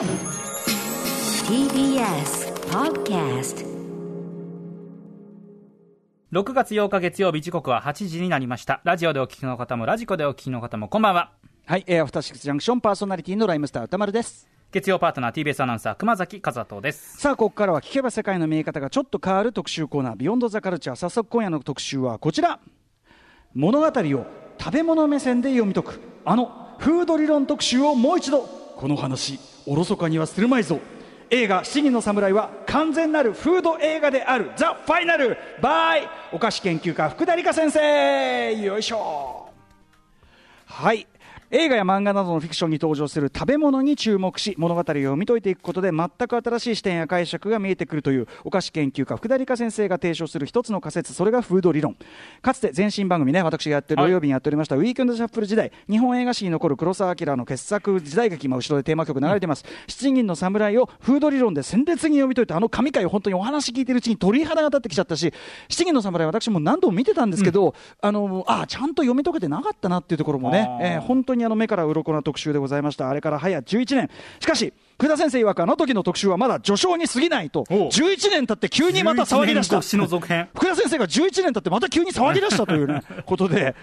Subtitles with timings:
[0.00, 0.08] TBS
[2.70, 3.66] Podcast
[6.32, 11.32] 6月8日月曜日時刻は8時になりましたラジオでお聞きの方もラジコでお聞きの方もこんばんは
[11.66, 14.48] はい、えー、アフターシックスジャンクションパーソナリティのライムスター歌丸です。
[14.72, 20.96] 月曜パートナー TBS アナウンサー熊崎和人ですさあ、ここからは聞けば世界の見え方がちょっと変わる特集コーナー、ビヨンドザカルチャー。
[20.96, 22.58] 早速今夜の特集はこちら。
[23.52, 24.26] 物語を
[24.58, 28.59] 食べ物目線で読み解く、あのフード理論特集をもう一度。
[28.80, 30.80] この話、おろそかにはするまいぞ。
[31.28, 34.52] 映画「七人の侍」は完全なるフード映画である。
[34.56, 35.36] ザ・ファイナル。
[35.60, 36.08] バイ。
[36.32, 38.54] お菓子研究家福田理香先生。
[38.54, 39.50] よいしょ。
[40.64, 41.06] はい。
[41.52, 51.96] 映画や漫画などのフィクションに登場する食べ物に注目し物語を読み解いていくことで全く新しい視点や解釈が見えてくるというお菓子研究家福田理香先生が提唱する一つの仮説それがフード理論。
[52.40, 65.34] かつて前身番組ね私がやって土曜日にやっておりました、ウィークエンドシャッフル時代日本映画史に残る黒澤明の傑作時代劇今後ろでテーマ曲流れてます、七人の侍をフード理論で鮮烈に読み解いてあの神回を本当にお話聞いてるうちに鳥肌が立ってきちゃったし
[65.68, 73.08] 七人の侍私も何度も見てたんですけど、あのあちゃんと読み解けてなかったなっていうところもね、えー本当にあの目から鱗な特集でございました。
[73.08, 74.10] あれから早11年。
[74.40, 77.88] しかし福田先生曰くあの時の特集はまだ序章に過ぎないとおう。
[77.88, 79.76] 11年経って急にまた騒ぎ出した。
[79.76, 80.50] 11年越しの続編。
[80.54, 83.74] 福田先生が11年経ってまた急に騒ぎ出したというね ことで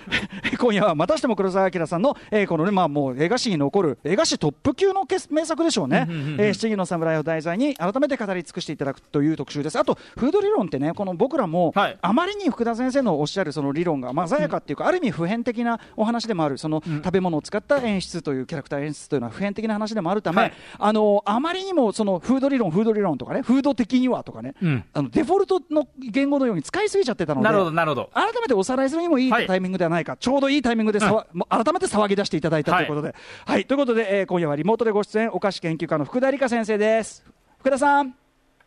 [0.60, 6.06] 今夜はまたしても黒澤明さんの、えーこのねまあもう映画史に残る映画史トップ級のけ名作でしょうね。
[6.08, 6.42] うんうんうんうん。
[6.42, 9.80] えー七人の侍を題材に改めて語り尽くしていただくという特集です。
[9.80, 11.98] あとフード理論ってねこの僕らも、はい。
[12.00, 16.60] あまりに福田先生のおっしゃるその理論がまあ鮮やかっていうか、ある意味普遍的なお話でもある。
[16.60, 20.54] その食べ物を使った演出というキャラクター演出というのは普遍的な話でもあるため、はい。
[20.78, 33.16] あのあまりにもそのフード理論フード理論とかねフード的にはとかね、うんあのデフォルトの言語のように使いすぎちゃってたのでなるほどなるほど改めておさらいするにもいいはいタイミングではないか、ちょうどいいタイミングでさわ、もう改めて騒ぎ出していただいたということで。
[33.46, 37.24] はい、ということで、えー今夜はリモートでご出演、お菓子研究家の福田理香先生です。
[37.60, 38.14] 福田さん、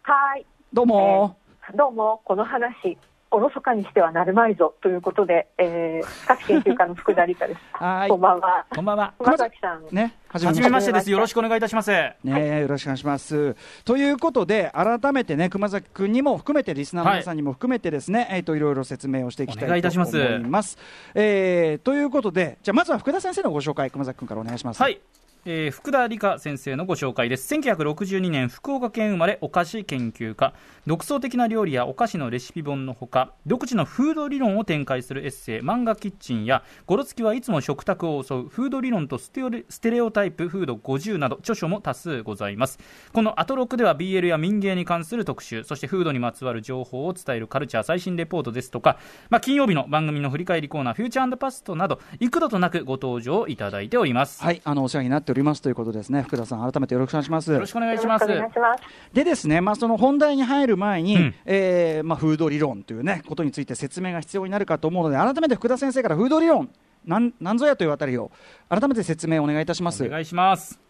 [0.02, 0.46] はい。
[0.72, 1.36] どうも。
[1.74, 2.96] どうも、この話、
[3.32, 7.60] おろそかにしてはなるまいぞということで、えー、 菓子研究家の福田理香です。
[7.72, 8.66] はいこんばんは。
[8.74, 9.86] こんばんは熊崎さん。
[9.94, 13.56] ね、はじめましてですよろしくお願いいたしますねよろしくお願いします。
[13.84, 20.78] ということで、改めてね、熊崎君にも含めて、リスナーの皆さんにも含めてですね、えっ、と、いろいろ説明をしていきたいと思しますいます。
[21.14, 24.82] えーということで、じゃあ、まずは福田先生のご紹介、熊崎君からお願いします。
[24.82, 25.00] はい、
[25.46, 27.54] えー福田理香先生のご紹介です。
[27.54, 30.52] 1962年福岡県生まれお菓子研究家。
[30.86, 42.78] 独創的な料理やお菓子のレシピ本のほか独自のフード理論を展開するエッセイ漫画キッチンやゴロツキはいつも食卓を襲うフード理論とステレオタイプフード50など著書も多数ございます。
[43.12, 48.98] このアトロクでは BL や民芸に関する特集そしてフードにまつわる情報を伝えるカルチャー最新レポートですとか、
[49.28, 54.42] まあ、金曜日の番組の振り返りコーナーフューチャーパストなど幾度となくご登場いただいております。
[54.42, 57.52] はい、あのお世話になっておりますということですね、福田さん、改めてよろしくお願いします。
[57.52, 59.14] よろしくお願いしますよろしくお願いします。
[59.14, 66.70] でですね、まあ、その本題に入る前に、うんえーまあ、フード理論というねことについて説明が必要になるかと思うので改めて福田先生からフード理論
[67.04, 68.30] なんなんぞやというあたりを
[68.68, 70.04] 改めて説明をお願いいたします。
[70.04, 70.80] お願いします。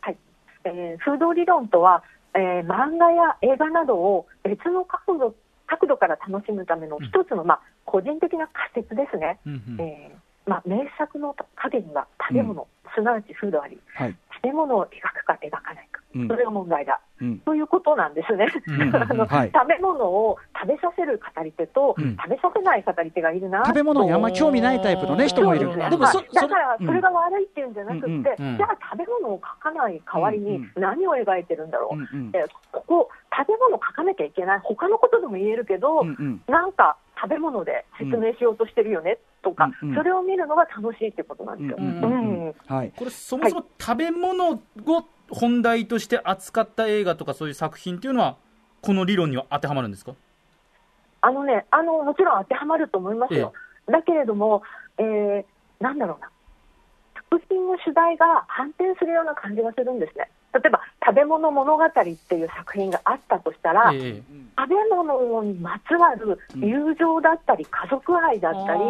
[0.00, 0.16] はい。
[0.64, 2.02] えー、フード理論とは、
[2.34, 5.34] えー、漫画や映画などを別の角度
[5.66, 9.38] 角度から楽しむための一つの、まあ、個人的な仮説ですね。
[9.46, 14.16] うんうんえーまあ、名作の影には食べ物、すなわちフードあり、はい。
[14.42, 16.28] 食べ物を描くか描かないか、うん。
[16.28, 16.98] それが問題だ。
[17.20, 17.38] うん。
[17.40, 18.46] ということなんですね。
[18.66, 18.74] うん。
[18.74, 19.50] うんうんあのはい。
[19.52, 22.16] 食べ物を食べさせる語り手と、うん。
[22.16, 25.76] 食べさせない語り手がいるな食べ物にあんまり興味ないタイプの、ね、人もいる。
[25.76, 26.86] ねでもそはいだからうん。
[26.86, 28.24] それが悪いっていうんじゃなくって、うんうん。
[28.24, 32.30] うんじゃあ食べ物を描かない代わりにうんうん何を描いてるんだろう、うんうん。
[32.34, 34.60] えここ食べ物描かなきゃいけない。
[34.64, 36.42] 他のことでも言えるけど、うんうん。
[36.48, 39.94] なんか食べ物で説明しようとしてるよねとか、うんうん。
[39.96, 41.76] それを見るのが楽しいってことなんですよ。
[41.76, 44.60] これそもそも食べ物を
[45.30, 48.36] 本題として扱った映画とかそういう作品っていうのは
[48.80, 50.14] この理論には当てはまるんですか？
[51.20, 53.52] あのね、あのもちろん当てはまると思いますよ。
[53.86, 54.62] だけれども、
[54.98, 55.44] えー
[55.80, 56.30] なんだろうな、
[57.30, 60.30] 作品の主題が反転するような感じがするんですね。
[60.52, 64.22] 例えば、食べ物物語っていう作品があったとしたら、ええ。
[64.58, 68.80] 食べ物にまつわる友情だったり、家族愛だったり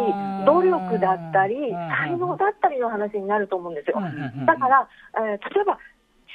[0.44, 4.00] 努力だったりうん、才能だったりの話になると思うんですよ。
[4.46, 5.79] だから、えー例えば、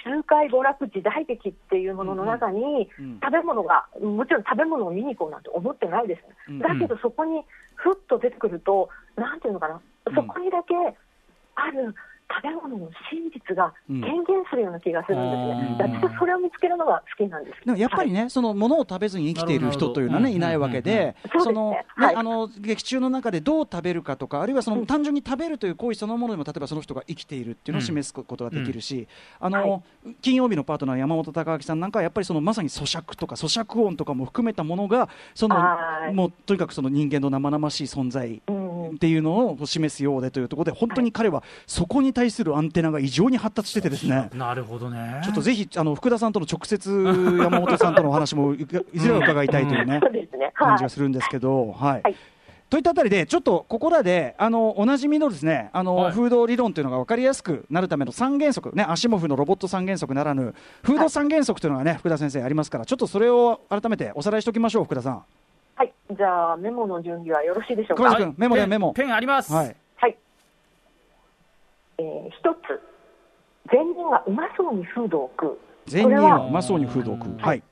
[0.05, 3.19] 周回娯楽時代劇っていうものの中に、うん。
[3.21, 6.21] 食べ物が、もちろん食べ物を見に行こうなんて思ってないです。
[6.50, 6.59] うん。
[6.59, 6.65] ね。
[6.67, 9.81] だけど、そこにふっと出てくると、なんていうのかな、
[10.13, 10.75] そこにだけ
[11.55, 11.95] ある
[12.27, 14.01] 食べ物の真実がうん。
[14.01, 15.98] 軽減するような気がするんですね、うん。
[15.98, 17.66] 私はそれを見つけるのが好きなんです。
[17.66, 21.75] でもやっぱりね、そのものを食べずに生きている人というのはね、いないわけで、その
[22.60, 24.86] 劇中の中でどう食べるかとか、あるいはそのうん。
[24.86, 29.07] 単純に食べるという行為そのものでも、例えばその人が生きているっていうのを示すことができるし、
[29.39, 29.83] あの
[30.22, 36.13] 金曜日のパートナー、山本隆明さんなんかは、やっぱりそのまさに咀嚼とか咀嚼音とかも含めたものが、そのはい。
[36.13, 38.42] もうとにかくその人間の生々しい存在。
[38.48, 44.29] うんっていうのを示すようでというところで、本当に彼はそこに対するアンテナが異常に発達しててですね。
[44.33, 45.21] なるほどね。
[45.23, 48.61] ちょっとぜひあの福田さんとの直接山本さんとのお話もい
[48.93, 49.99] いずれは伺いたいというね
[50.53, 52.01] 感じがするんですけど、はい。
[52.03, 52.15] はい。
[52.67, 56.11] といったあたりで、ちょっとここらで、あのおなじみのですね、あの、はい。
[56.13, 65.23] 風土理論というのが分かりやすくなるための三原則、ね、アシモフのロボット三原則ならぬ、風土三原則というのがね、福田先生ありますから、ちょっとそれを改めておさらいしておきましょう、福田さん。
[65.75, 68.04] はい、じゃあ、メモの準備はよろしいでしょうか？
[68.04, 69.75] 熊井君メモだよペンメモペンありますはい。
[69.98, 70.18] はい。
[71.98, 72.81] えー、一つ、
[73.72, 75.57] 善人がうまそうにフードを食う。
[75.86, 77.38] 全人これははうまそうにフードを食う。
[77.38, 77.63] はい。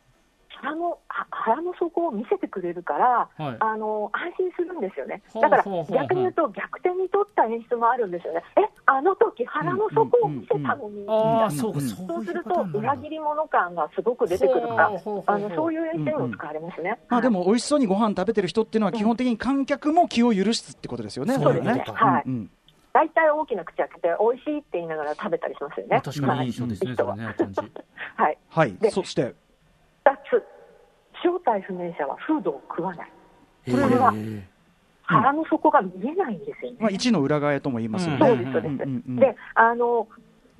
[0.64, 5.22] 腹のは腹の底を見せてくれるから、はいあの安心するんですよね。
[5.34, 8.42] だから逆に言うと逆転に取った演出もあるんですよね。
[8.58, 11.06] え、あの時腹の底を見せたのに。
[11.52, 17.00] そうすると裏切り者感がすごく出てくるからあのそういう演出にも使われますね。
[17.10, 21.36] まあでもも美味しそうにご飯食べてる人っていうのは基本的に観客も気を許すってことですよね。
[21.36, 22.24] そうですねははい
[22.94, 25.90] 大体大きな口開けて美味しいって言いながら食べたりしますよね。
[25.94, 26.94] まあ確かにいい印象ですね。
[28.16, 28.38] はい。
[28.50, 28.74] はい。
[28.76, 29.34] でそして
[30.06, 30.44] 二つ、
[31.24, 33.12] 正体不明者はフードを食わない。
[33.72, 34.14] これは
[35.04, 36.78] 腹の底が見えないんですよね。
[36.80, 38.20] まあ一の裏側とも言いますよね。
[38.20, 38.76] そうです、そうです。
[39.20, 40.08] で、あの、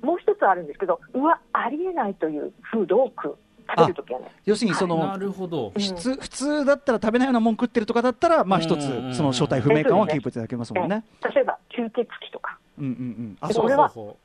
[0.02, 3.36] もう一つあるんですけど、うわ、ありえないというフードを食う。
[3.66, 4.30] 食べるときはね。
[4.44, 5.72] 要するにそなのるほど。
[5.74, 11.02] うん普通普通だったら食べないようなもん食ってるとかだったらまあ一つその正体不明感はキープいただけますもんね。
[11.24, 13.38] え例えば、吸血鬼とか、うんうんうん。
[13.40, 14.18] あでそれはほ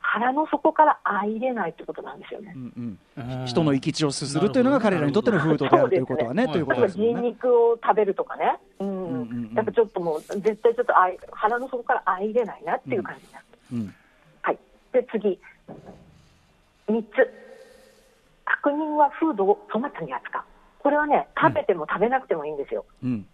[0.00, 2.52] 腹の底から入れないってことなんですよね。
[2.56, 2.58] う。
[2.58, 3.46] んうん。
[3.46, 7.28] 人の生き血をすするというのが彼らにとってのフードであるということはねというこ例えば人とですよね。
[7.28, 9.52] 肉を食べるとかね、うんうんうんうん。
[9.54, 13.44] やっぱちょっともう、絶対ちょっとあい腹の底から入れないなっていう感じになる。
[13.72, 13.94] うん
[14.42, 14.58] はい、
[14.92, 15.38] で次、
[16.88, 17.30] 3つ、
[18.46, 20.42] 悪人はフードを粗末に扱う、
[20.80, 22.84] これはね、食べても食べなくてもいいんですよ。
[23.04, 23.26] うん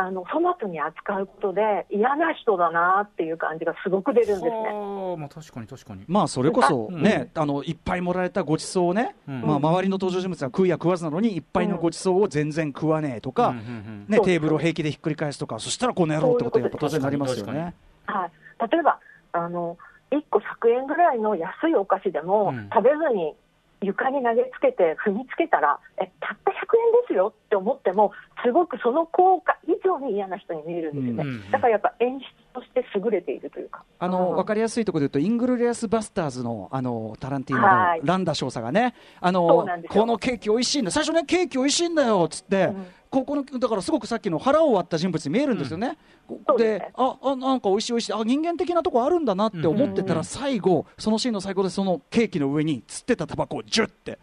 [0.00, 4.48] あの粗末に扱うことで嫌な人だなっていう感じがすごく出るんですね。
[4.50, 6.04] はあ、まあ確かに確かに。
[6.08, 7.02] まあそれこそうん。
[7.02, 9.42] ねあのいっぱいもらえたごちそうをねうん。
[9.42, 17.74] まあ周りの登場人物が食うや食わずなのにいっぱいのごちそうを全然食わねえとかねテーブルを平気でひっくり返すとかそしたらこの野郎ってことにやっぱ当然なりますよね。
[18.06, 18.98] はい、例えば
[19.32, 19.76] あの
[20.10, 22.68] 1個100円ぐらいの安いお菓子でも、うん。
[22.72, 23.34] 食べずに
[23.82, 28.12] 床に投げつけて踏みつけたらえたった100円ですよって思っても
[28.44, 33.84] すごくその効果以上に嫌な人に見えるんですよね、うんだからやっぱ演出として優れているというか。
[33.98, 34.36] あのうん。
[34.36, 38.00] 分かりやすいところで言うと、イングロリアス・バスターズのあのタランティーノはい。
[38.00, 45.98] のランダ少佐がね、あそのこのケーキ美味しいんだ、最初ね、ケーキ美味しいんだよっつって、うんここのだからすごくさっきの腹を割った人物に見えるんですよね。
[46.28, 46.92] うですね。
[46.94, 54.18] ああ、なんか美味しい美味しい、あ人間的なとこあるんだなって思ってたら、うん最後、そのシーンの最後で、そのケーキの上に釣ってたタバコをジュッて、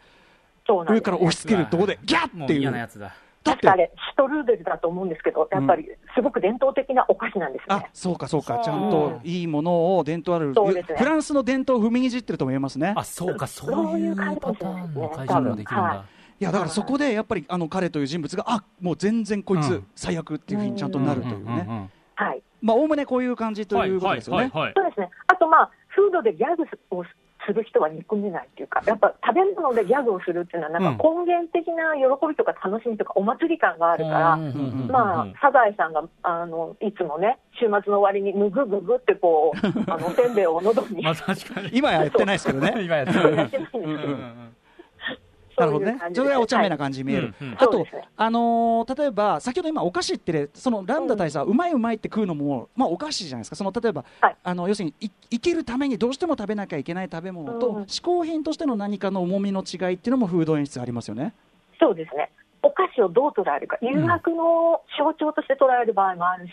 [0.88, 2.60] 上から押し付けるところで、ギャッっていう。
[2.60, 3.14] 嫌なやつだ。
[3.44, 3.66] だって。
[3.66, 7.90] 確かあれ、シュトルーデルだと思うんですけど、やっぱりすごく伝統的なお菓子なんですよあね。
[7.92, 10.82] そうかそうか、はあちゃんといいものを伝統ある、ね。
[10.82, 12.94] フランスの伝統を踏みにじってるとも言えますね。
[12.96, 14.24] あ、そうか、そそうういいうパ
[14.54, 16.04] ターンのかもできるんだ。
[16.40, 22.42] いやだからそこでやっぱりあの彼という人物があもう全然こいうつん最悪っていうふうにちゃんとなるというねうんはい。
[22.60, 24.50] まあおおむねこういう感じとはいいうことですよね。
[24.52, 25.08] そうですね。
[25.28, 27.04] あとまあ、フードでギャグを
[27.46, 39.58] する人は憎めないっていうか、やっぱ食べ物でギャグをするっていうのは、なんか根源的な喜びとか楽しみとかお祭り感があるから、まあ、サザエさんが、あの、いつもね、週末の終わりにむぐぐぐってこう、
[39.90, 41.70] あの、せんべいを喉に まあ確かに。
[41.72, 42.74] 今やってないですけどね。
[42.82, 43.40] 今やってやる。
[43.42, 43.68] ってない
[45.58, 45.98] なるほどね。
[46.14, 46.78] それはお茶目なじ。
[46.78, 47.34] 感じに見える。
[47.56, 47.86] あと
[48.16, 61.34] あのー例えば、先ほど今、お菓子ってね、そのランダ大佐はうまいうまいって食うのも、まあ、お菓子じゃないですか、その例えば、はいあの要するにい生きるためにどうしても食べなきゃいけない食べ物と、うん嗜好品としての何かの重みの違いっていうのも、フード演出ありますよね。
[61.78, 62.30] そうですね。
[62.62, 66.52] お菓子をどう捉えるか、誘惑の象徴として捉える場合もあるし、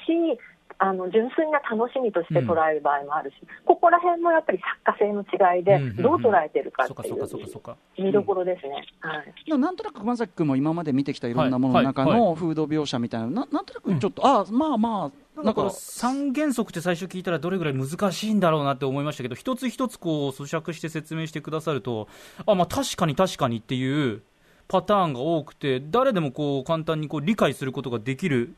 [0.77, 5.21] あの純粋な楽しみとして捉える場合もあるし、ここら辺もやっぱり作家性の
[5.55, 7.77] 違いでうんうんうん、どう捉えてるかっていそうかそうかそうかそうか。
[7.97, 8.85] 見どころですね。
[8.99, 9.57] はい。
[9.57, 22.07] なんとなく熊崎君も今まで見てきたいろんなものの中のフード描写みたいな、ななんとなくちょっと、あまあまあ、なんか、三原則って最初聞いたらどれぐらい難しいんだろうなって思いましたけど一つ一つこう咀嚼して説明してくださると
[22.45, 24.21] あまあ確かに確かにっていう
[24.67, 28.55] パターンが多くて誰でもこう簡単にこう理解することができる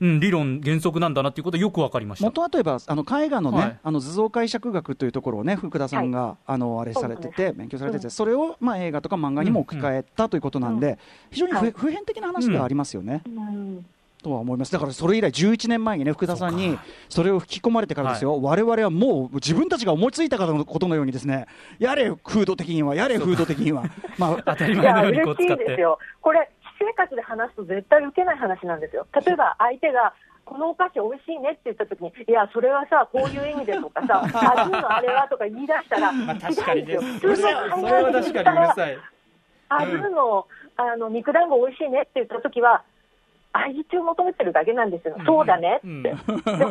[0.00, 2.24] うん、理論、原則なんだなっていうことよくわかりました。
[2.24, 3.78] 元はといえばあの絵画のね、はい。
[3.82, 10.98] あの図像解釈学というところをね福田さんが、あのあれされてて勉強されてて、それをまあ映画とか漫画にも置き換えたということなんで、
[11.30, 11.70] 非常に不,、はい。
[11.72, 13.84] 普遍的な話ではありますよね、うん。
[14.22, 14.72] とは思います。
[14.72, 16.78] だからそれ以来11年前にね福田さんに
[17.08, 21.46] それを吹き込まれてからですよ、我々はもう自分たちが思いついたかのことのようにですね。
[21.78, 23.84] やれ風土的にはやれ風土的には。
[24.18, 25.64] まあ当たり前のようにこ嬉しう使って。
[25.64, 25.98] いですよ。
[26.20, 29.06] これ、私生活で話すと絶対受けない話なんですよ。
[29.12, 30.14] 例えば、相手が、
[30.46, 37.00] このお菓子美味しいねって言った時に、いや、それはさ、こういう意味でとかさ、 あずのあれはとか言い出したら、まあ確かによ。
[37.00, 37.70] うるさい。
[37.70, 38.98] それは確かにうるさい。
[39.68, 40.46] あずの、
[40.76, 42.82] あの、肉団子美味しいねって言った時は、
[43.52, 45.16] 相づちを求めてるだけなんですよ。
[45.26, 45.78] そうだね。
[45.78, 45.86] って。
[45.88, 46.12] うんで、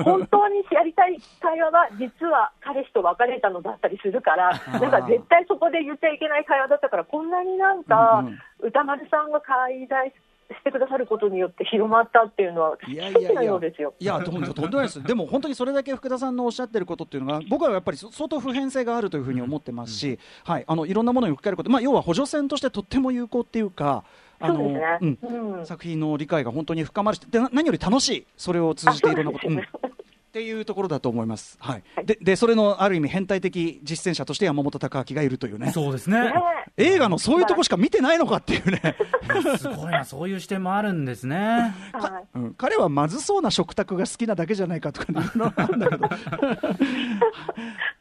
[0.03, 8.23] 本当にやりたい会話は、実は彼氏と別れたのだったりするから、なんか絶対そこで言っちゃいけない会話だったから、こんなになんか、
[8.59, 10.13] 歌丸さんが介在
[10.53, 13.41] してくださることによって広まったっていうのは、いやいやいや。
[13.99, 15.03] いやとんでもないです。
[15.03, 24.03] でも本当にそれだけ福田さんのおっしゃってることっていうのが僕はやっぱりそ相当普遍性があるというふうに思ってますし、はい、あのいろんなものに置き換えること、まあ、要は補助線としてとっても有効っていうか
[24.39, 24.81] あのね。
[25.01, 25.17] うん
[25.57, 25.65] うん。
[25.65, 29.89] 作品の理解が本当に深まるしでな何より楽しいそれを通じていろんなこと、ねうん
[30.29, 31.83] っていうところだと思います、はい。
[31.95, 32.05] はい。
[32.05, 35.71] ででそれのある意味変態的実践者として山本隆明がいるというね。
[35.71, 36.19] そうですね。
[36.19, 36.33] ね。
[36.77, 38.95] 映画のそういうとこしか見てないのかっていうね、
[39.57, 41.73] すごいな、そういう視点もあるんですね。
[41.93, 42.37] はい。
[42.37, 46.09] うん、彼はまずそうな食卓が好きなだけじゃないかとか、ね、いろいろあるんだけど。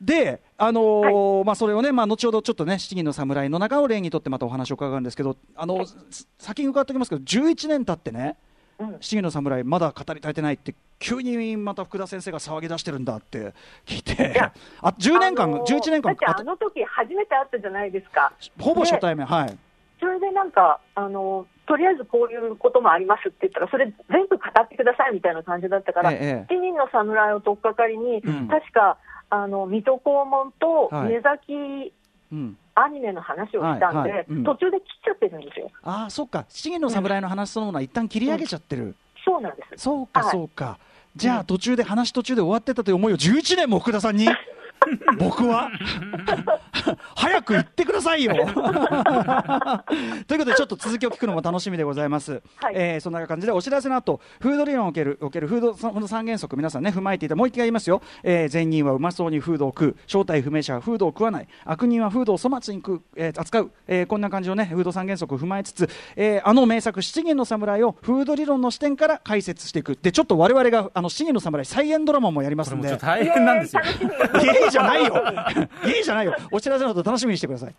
[0.00, 8.36] で、あのーまあ、それをね、まあ、後ほどちょっとね、七人の侍の中を例にとってまたお話を伺うんですけど、あのす先に伺っておきますけど、11年経ってね、
[8.78, 8.96] うん。
[9.00, 13.52] 七人の侍、まだ語り足りてないって、急にまた福田先生が騒ぎ出してるんだって
[13.86, 18.32] 聞いて、やあ10年間、あのー11年間だってあの時初めて会ったじゃないですか。
[18.58, 19.58] ほぼ初対面、はい。
[20.00, 28.48] それでなんか、あの、とりあえずこういうこともありますって言ったら、それ全部語ってくださいみたいな感じだったから、ええ7人の侍を取っかかりに、うん。
[28.48, 28.96] 確か、
[29.30, 31.14] あの、水戸黄門とはい。
[31.14, 31.92] 目崎
[32.32, 35.70] うんアニメの話をしたんで、はいはいうん途中で切っちゃってるんですよ。
[35.82, 38.94] ああ、そっか、七人の侍の話そのものは一旦切り上げちゃってる。
[39.24, 39.82] そうなんです。
[39.82, 40.78] そうか、はいそうか。
[41.16, 44.28] じゃあ、途中で、話途中で終わってたという思いを11年も福田さんに、
[45.18, 45.70] 僕は、
[47.16, 48.34] 早く言ってくださいよ。
[48.34, 52.42] ということで、ちょっと続きを聞くのも楽しみでございます。
[52.56, 58.02] はいえーそんな感じで、お知らせの後、フード理論をおける、おけるフードその三原則、皆さんね、踏まえていた、もう一回言いますよ。
[58.22, 69.98] えー善人はうまそうにフードを食う、正体不明者はフードを食わない、悪人はフードを粗末に食う、えー扱う、えーこんな感じのね、フード三原則を踏まえつつ、えーあの名作、七人の侍をフード理論の視点から解説していく。
[70.00, 73.06] で、ちょっと我々が、あの、七人の侍再現ドラマもやりますんでこれもちょっと。
[73.06, 73.82] 大変なんですよ。
[74.70, 75.14] じゃないよ。
[75.86, 76.34] いいじゃないよ。
[76.50, 77.74] お知らせの後楽しみにしてください。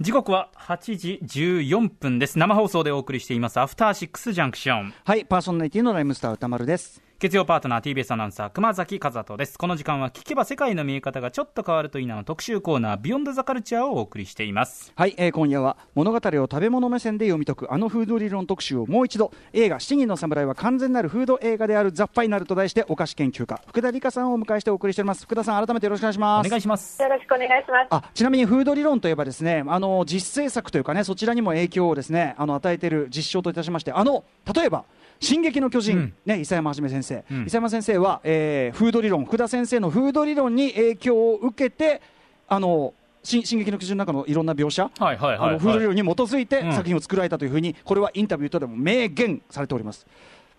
[0.00, 2.38] 時刻は8時14分です。
[2.38, 4.94] 生放送でお送りしています、アフターシックスジャンクション。
[5.04, 7.09] はい、パーソナリティのライムスター歌丸です。
[7.20, 9.58] 月曜パートナー TBS アナウンサー熊崎和人です。
[9.58, 14.90] この時間は聞けば世界の見え方がちょっと変わるといいなの特集コーナービヨンドザカルチャーをお送りしています。
[14.96, 19.32] はい、えー今夜は物語を食べ物目線で読み解くあのフード理論特集をもう一度。
[19.52, 25.24] 映画「七人の侍」は完全なるフード映画であるザ・ファイナルと題してお菓子研究家福田理香さんをお迎えしてお送りしております。
[25.26, 26.48] 福田さん改めてよろしくお願いしおます。
[26.48, 27.02] 願いします。
[27.02, 27.86] よろしくお願いします。
[27.90, 34.24] あちなみにフード理論といえばですねあの実制作というかねそちらにも影響をですねあの与えている実証といたしましてあの
[34.54, 34.84] 例えば
[35.20, 36.14] 「進撃の巨人」うん。
[36.24, 37.40] ね伊佐山はじめ先生、うん。
[37.42, 42.00] 伊佐山先生は、えーフード理論福田先生のフード理論に影響を受けて
[42.48, 46.72] あの進進撃の巨人の中のいろんな描写はいはいあはい、のフード理論に基づいてうん。
[46.72, 50.06] 作品を作られたというふうに、これはインタビューとでも明言されております。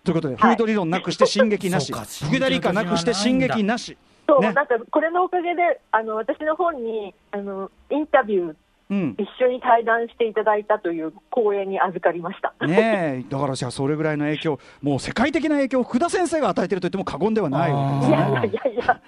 [0.04, 0.50] ということで、はい。
[0.50, 3.96] フード理論なくして進撃なし、福田理香なくして進撃なし、
[4.28, 4.52] そう、ね。
[4.52, 8.54] なんかこれのおかげで、あの私の本にあのインタビュー
[8.92, 12.54] うん、一緒に対談していただいたという光栄に預かりました。
[12.66, 18.16] ねえ、だからじゃあそれぐらいの影響、もう世界的な影響を福田先生が与えていると言っても過言ではないわけですね。
[18.18, 19.00] いやいやいやいや、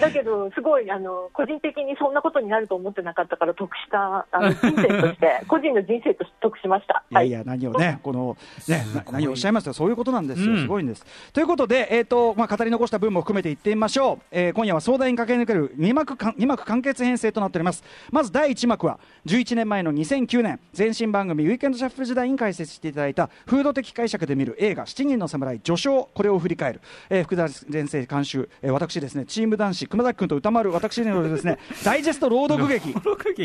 [0.00, 7.04] だけど、すごいあの個人的にそんなことになると思ってなかったから、得したあの人生として、 個人の人生として得しました。
[7.12, 8.36] いやいや、何をね、この、
[8.68, 11.04] ね、な何をおっしゃいますか、そういうことなんですよ、うんすごいんです。
[11.32, 14.18] ということで、えっ、と、まあ、語り残した分も含めて言ってみましょう。
[14.32, 17.84] えー今夜は壮大に駆け抜ける2幕か、二幕完結編成となっております。
[18.10, 26.80] まず第1幕は、11年前の2009年、前身番組、ウィークエンドシャッフル時代に解説していただいた、フード的解釈で見る映画、七人の侍、序章、これを振り返る。
[27.10, 32.88] えー福田先生監修、えー私ですね、チーム男子、熊崎君と歌丸、私によるですね、 ダイジェスト朗読劇。
[32.88, 32.94] ね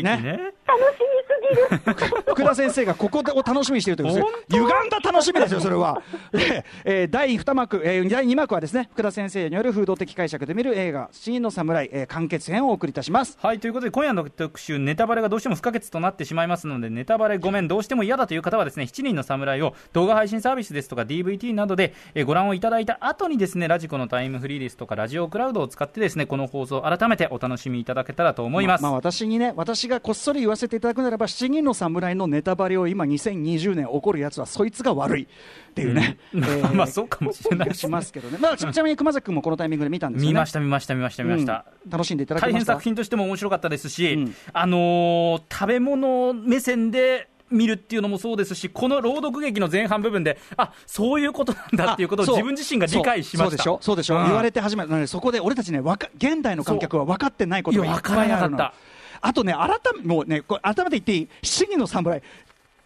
[0.02, 2.10] ね楽しみすぎる。
[2.30, 4.56] 福田先生がここを楽しみにしているというですね本当？
[4.58, 6.02] 歪んだ楽しみですよ、それは。
[6.32, 13.36] でえー第2幕、えー第2幕はですね福田先生による風土的解釈で見る映画「七人の侍、えー完結編」をお送りいたします。
[13.42, 35.26] はいということで今夜の特集ネタバレがどうしてもも不可欠となってしまいますのでネタバレごめんどうしても嫌だという方はですね7人の侍を動画配信サービスですとか DVD などでえーご覧をいただいた後にですねラジコのタイムフリーですとかラジオクラウドを使ってですねこの放送を改めてお楽しみいただけたらと思います、まあ、私にね、私がこっそり言わせていただくならば、七人の侍のネタバレを今、2020年起こるやつは、そいつが悪いっ
[35.74, 36.42] ていうね、うん。
[36.76, 40.32] まあそうかもしれないしますけどね、まあ、ち ちなみに熊崎君もこのタイミングで見たんですよね。
[40.32, 41.90] 見ました見ました見ました見ました、うん。
[41.90, 44.34] 楽しんでいただき大変ました作品としても面白かったですし、うん。
[44.52, 53.56] あのー食べ物目線で見るっていうのもそうですし、この朗読劇の前半部分で、あそういうことなんだっていうことを自分自身が理解しました。
[53.56, 54.24] そうでしょ、そうでしょ、うん。
[54.26, 58.74] 言われて初めて、なのでそこで俺たちね、わか現代の観客は分かってないことがいっぱいあるのなかった。
[59.22, 59.68] あとね、改
[59.98, 62.22] めもうね、改めて言っていい、七人の侍、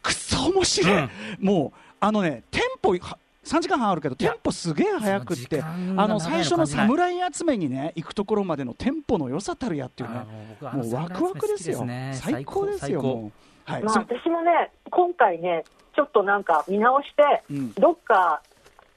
[0.03, 1.11] くそ面白い、うん。
[1.41, 10.17] もう、あのね、テンポ、は3時間半あるけど、テンポすげえ速くって、あの最初の侍集めにね、行くところまでのテンポの良さたるやっていうね
[10.61, 13.31] もうワクワクですよ、最高ですよ。
[13.65, 17.73] はい、まあ、そ私もね、今回ね、ちょっとなんか見直して、うん。
[17.75, 18.43] どっか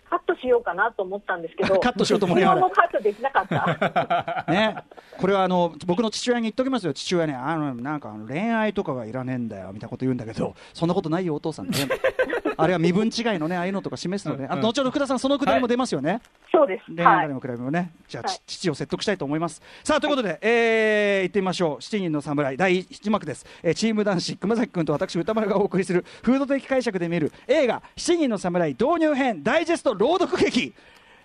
[0.09, 2.69] カットしようかなと思ったんですけど、 カットしようと思いながら。
[2.69, 4.45] カットできなかった。
[4.51, 4.75] ね、
[5.19, 11.73] これはあの僕の父親に言っときますよ、父親ね、あのなんかあの恋愛とかがいらねえんだよみたいなこと言うんだけど、そんなことないよ、お父さんね、
[12.57, 14.61] あれは身分違いのね、ああいうのとか示すので、あうん。
[14.61, 16.21] 後ほど福田さん、そのくだりも出ますよね、
[16.51, 16.85] そうです。
[16.95, 18.39] 恋愛はいのくだりもね、じゃあ、はい。
[18.45, 19.61] ち父を説得したいと思います。
[19.83, 30.73] さあということで、えー、行ってみましょう、7人の侍、第1幕です、えーチーム男子、熊崎君と私、歌丸がお送りする、フード的解釈で見る映画、7人の侍導入編、ダイジェスト朗読劇。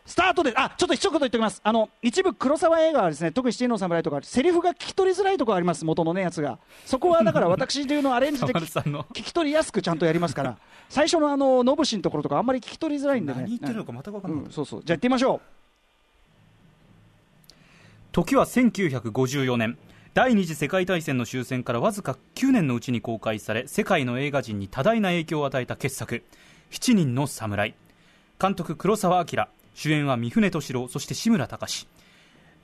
[0.05, 15.41] スタートで、あちょっと一言言っておきます、あの一部、黒沢映画はですね特に七人の侍とか、セリフが聞き取りづらいところあります、元のねやつが、そこはだから 私流のアレンジで田聞き取りやすくちゃんとやりますから、最初のあのノブシのところとか、あんまり聞き取りづらいんでね、何言ってるのか全く分かんない、うん、そうそう、じゃあ行ってみましょ
[18.11, 19.79] 時は1954年。
[20.15, 26.23] 第二次世界大戦の終戦からわずか9年のうちに公開され世界の映画人に多大な影響を与えた傑作
[26.69, 27.75] 「七人の侍」
[28.43, 31.87] 監督黒澤明主演は三船敏郎そして志村隆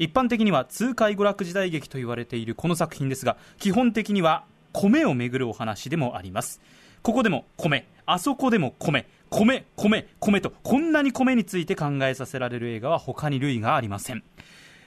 [0.00, 6.60] 一般的には痛快娯楽時代劇と言われているこの作品ですが基本的には米をめぐるお話でもあります。
[7.02, 7.86] ここでも米。
[8.06, 9.06] あそこでも米。
[9.30, 14.22] 米米米とこんなに米について考えさせられる映画は他に類がありません。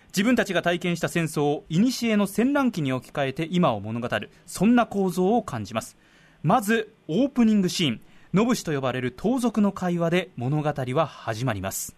[0.07, 4.29] 自分たちが体験した戦争を古の戦乱期に置き換えて今を物語る。
[4.45, 5.95] そんな構造を感じます。
[6.43, 8.01] まずオープニングシーン。
[8.33, 11.93] ノブシと呼ばれる盗賊の会話で物語は始まります。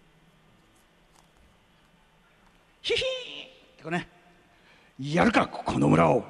[2.82, 4.08] う、ヒヒーってね、
[4.98, 6.24] やるか、この村を、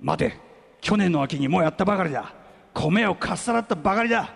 [0.00, 0.38] 待て、
[0.82, 2.34] 去年の秋にもうやったばかりだ、
[2.74, 4.34] 米をかっさらったばかりだ、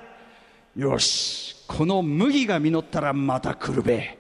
[0.75, 4.19] よし、この麦が実ったらまた来るべ。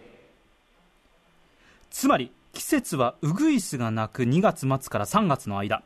[1.90, 5.82] つまり季節はウグイスが鳴く2月末から3月の間。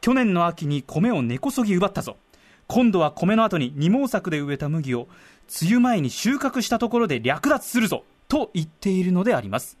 [0.00, 2.16] 去年の秋に米を根こそぎ奪ったぞ
[2.68, 5.08] 今度は米の後に二毛作で植えた麦を
[5.62, 9.78] 梅雨前に収穫したところで略奪するぞと言っているのであります。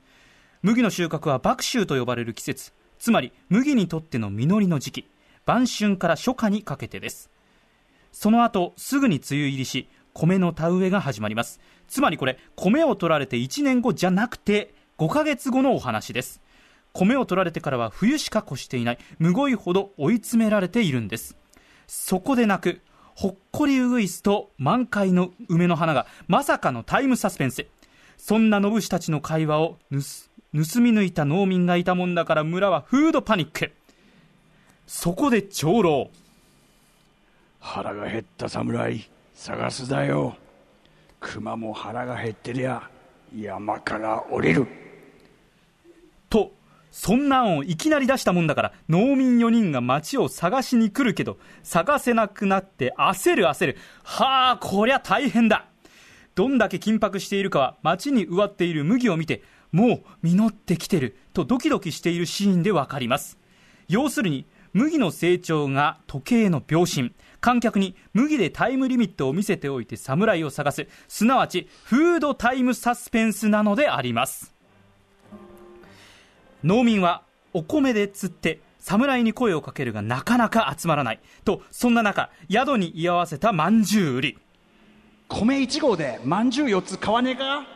[0.62, 5.10] 麦の収穫は麦秋と呼ばれる季節つまり麦にとっての実りの時期
[5.44, 7.30] 晩春から初夏にかけてです。
[8.10, 11.60] その後すぐに梅雨入りし米の田植えが始まります。
[11.88, 16.40] つまりこれ米を取られて1年後じゃなくて5ヶ月後のお話です。
[16.94, 21.36] 米を取られてからは冬しか越していないむごいほど追い詰められているんです。
[21.88, 22.80] そこで泣く
[23.16, 27.66] ほっこりウグイスと満開の梅の花がまさかのタイムサスペンス
[28.16, 29.98] そんな野武士たちの会話を盗
[30.54, 33.72] 盗み抜いた農民がいたもんだから村はフードパニック
[34.86, 36.10] そこで長老
[37.60, 40.36] 腹が減った侍、探すだよ。
[41.20, 42.88] 熊も腹が減ってりゃ、
[43.36, 44.66] 山から降りる。
[46.30, 46.52] と
[46.90, 53.76] そんな案をいきなり出したもんだから農民4人が町を探しに来るけど探せなくなって焦る焦る。
[54.02, 55.66] はあこりゃ大変だ。
[56.34, 61.16] どんだけ緊迫しているかは町に植わっている麦を見てもう実ってきてる。
[61.32, 63.38] とドキドキしているシーンでわかります。
[63.88, 67.14] 要するに麦の成長が時計の秒針。
[67.40, 70.86] 観客に麦でタイムリミットを見せておいて侍を探す。
[71.06, 74.57] すなわちフードタイムサスペンスなのであります。
[76.64, 81.20] 農民はお米で釣って侍に声をかけるがなかなか集まらない。
[81.44, 84.38] とそんな中宿に居合わせたまんじゅう売り。
[85.28, 87.66] 米1合でまんじゅう4つ買わねえか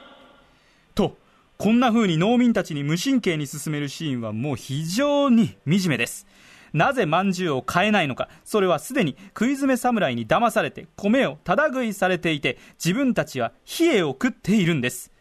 [0.94, 1.16] と
[1.58, 6.26] こんな風に農民たちに無神経に進めるシーンはもう非常に惨めです。
[6.72, 15.11] なぜまんじゅうを買えないのかそれはすでに食い詰め侍に騙されて米をただ食いされていて自分たちは冷えを食っているんです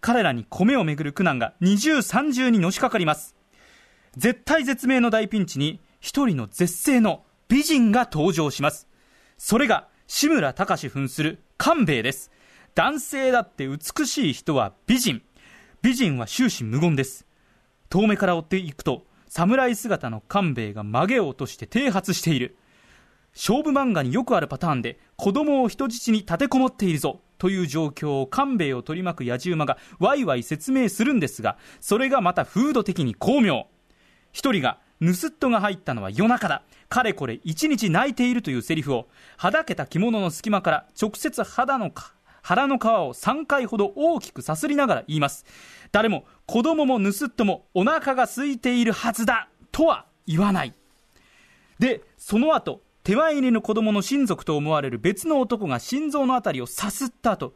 [0.00, 3.36] 彼らに米をめぐる苦難が二重三重にのしかかります。
[4.16, 8.88] 絶体絶命の大ピンチに一人の絶世の美人が登場します。
[9.38, 12.30] それが志村隆扮する官兵衛です。
[12.74, 15.22] 男性だって美しい人は美人。
[15.82, 17.26] 美人は終始無言です。
[17.88, 22.56] 遠目から追っていくと侍姿の官兵衛が曲げを落として剃髪している。
[23.32, 27.20] 勝負漫画によくあるパターンで子供を人質に立てこもっているぞ。
[27.40, 33.66] という状況を官兵衛を取り巻く野獣馬がワイワイ説明するんですがそれがまた風土的に巧妙。
[34.30, 36.62] 一人が盗人が入ったのは夜中だ。
[36.90, 45.46] かれこれ一日泣いているというセリフをはだけた着物の隙間から直接肌のか腹の皮を3回ほど大きくさすりながら言います。
[45.92, 50.74] 誰も子供も盗人もお腹が空いているはずだとは言わない。
[51.78, 57.54] でその後手前入りの子供の親族と思われる別の男が心臓のあたりをさすった後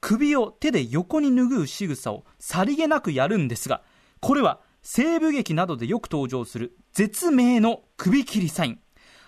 [0.00, 3.82] 首を手で横に拭う仕草をさりげなくやるんですが
[4.20, 8.80] これは西部劇などでよく登場する絶命の首切りサイン。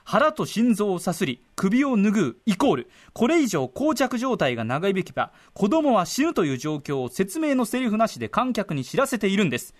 [0.04, 9.74] 腹と心臓をさすり首を拭うイコールこれ以上膠着状態が長引けば子供は死ぬという状況を説明のセリフなしで観客に知らせているんです。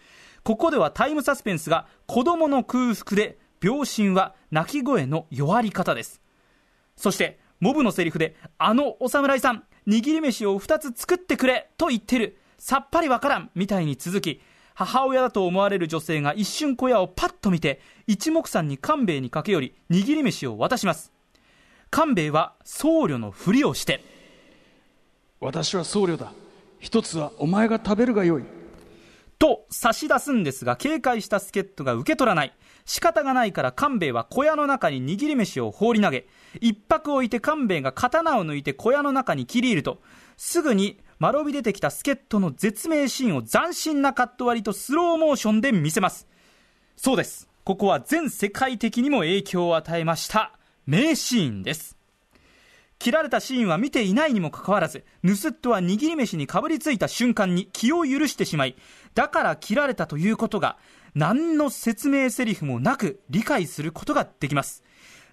[0.45, 6.21] ここではタイムサスペンスが子供の空腹で秒針は泣き声の弱り方です。
[6.97, 12.39] そしてモブのセリフであのお侍さん握り飯を2つ作ってくれと言ってる。
[12.59, 14.43] さっぱりわからんみたいに続き
[14.75, 21.13] 母親だと思われる女性が一瞬小屋をパッと見て一目散に官兵衛に駆け寄り握り飯を渡します。
[21.91, 24.03] 官兵衛は僧侶のふりをして。
[25.41, 26.33] 私は僧侶だ。
[26.79, 28.45] 一つはお前が食べるがよい。
[29.39, 32.53] と差し出すんですが警戒した助っ人が受け取らない
[32.91, 36.27] 仕方がないから官兵衛は小屋の中に握り飯を放り投げ
[36.61, 40.01] 一泊置いて官兵衛が刀を抜いて小屋の中に切り入ると
[40.37, 46.27] すぐに間延び出てきた助っ人の絶命シーンを斬新なカット割りとスローモーションで見せます。
[46.97, 47.49] そうです。
[47.63, 50.59] ここは全世界的にも影響を与えました。
[50.85, 51.97] 名シーンです。
[52.99, 58.77] 切られたシーンは見ていないにもかかわらず盗人は握り飯にかぶりついた瞬間に気を許してしまい
[59.15, 60.77] だから切られたということが
[61.15, 64.85] 何の説明セリフもなく理解することができます。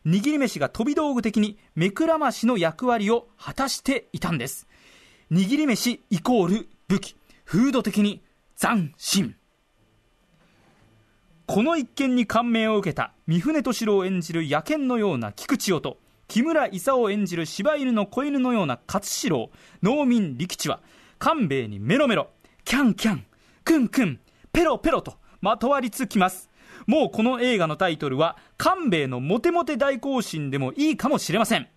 [0.05, 4.67] 握り飯が飛び道具的に目くらましの役割を果たしていたんです。
[5.31, 7.15] 握り飯イコール武器。
[7.45, 8.21] 風土的に
[8.59, 9.35] 斬新。
[11.45, 19.49] この一件に感銘を受けた三船敏郎演じる野犬のような菊千代と木村勲を演じる柴犬の子犬のような勝四郎
[19.81, 20.81] 農民力地は
[21.19, 22.27] 官兵衛にメロメロ
[22.65, 23.25] キャンキャン
[23.63, 24.19] クンクン
[24.51, 26.49] ペロペロとまとわりつきます。
[26.85, 31.67] もうこの映画のタイトルは官兵衛のモテモテ大行進でもいいかもしれません。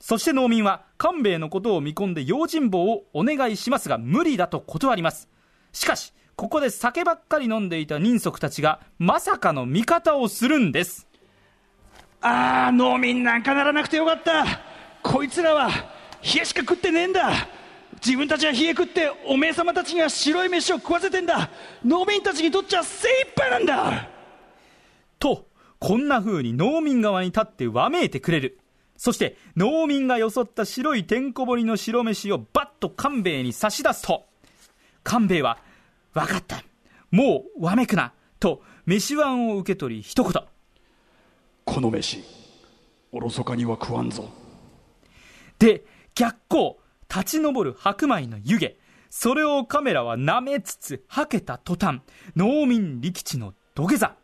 [0.00, 5.28] そして農民は官兵衛のことを見込んで用心棒をお願いしますが無理だと断ります。
[5.72, 11.06] しかしここで酒ばっかり飲んでいた人足たちがまさかの味方をするんです。
[12.20, 14.44] ああ農民なんかならなくてよかった。
[15.02, 17.30] こいつらは冷えしか食ってねえんだ。
[18.04, 21.48] 自分たちは冷え食っておめえ様たちには白い飯を食わせてんだ。
[21.82, 24.08] 農民たちにとっちゃ精一杯なんだ。
[25.18, 25.46] と
[25.78, 28.58] こんな風に農民側に立ってわめいてくれる。
[28.98, 34.26] そして農民がよそった白いてんこ盛りの白飯をバッと官兵衛に差し出すと。
[35.02, 35.58] 官兵衛は
[36.12, 36.62] 「分かった。
[37.10, 40.42] もうわめくな」と飯碗を受け取り一言。
[41.64, 42.22] この飯
[43.12, 44.28] おろそかには食わんぞ。
[45.58, 46.76] で逆光
[47.14, 48.76] 立ち上る白米の湯気。
[49.08, 52.00] それをカメラは舐めつつはけた途端
[52.34, 54.16] 農民力地の土下座。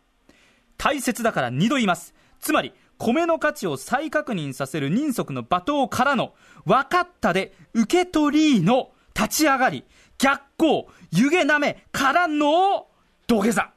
[0.77, 2.13] 大切だから二度言います。
[2.41, 6.33] つまり米の価値を再確認させる人足の罵倒からの
[6.65, 9.85] 分かったで受け取りの立ち上がり
[10.17, 12.87] 逆光湯気舐めからの
[13.25, 13.71] 土下座。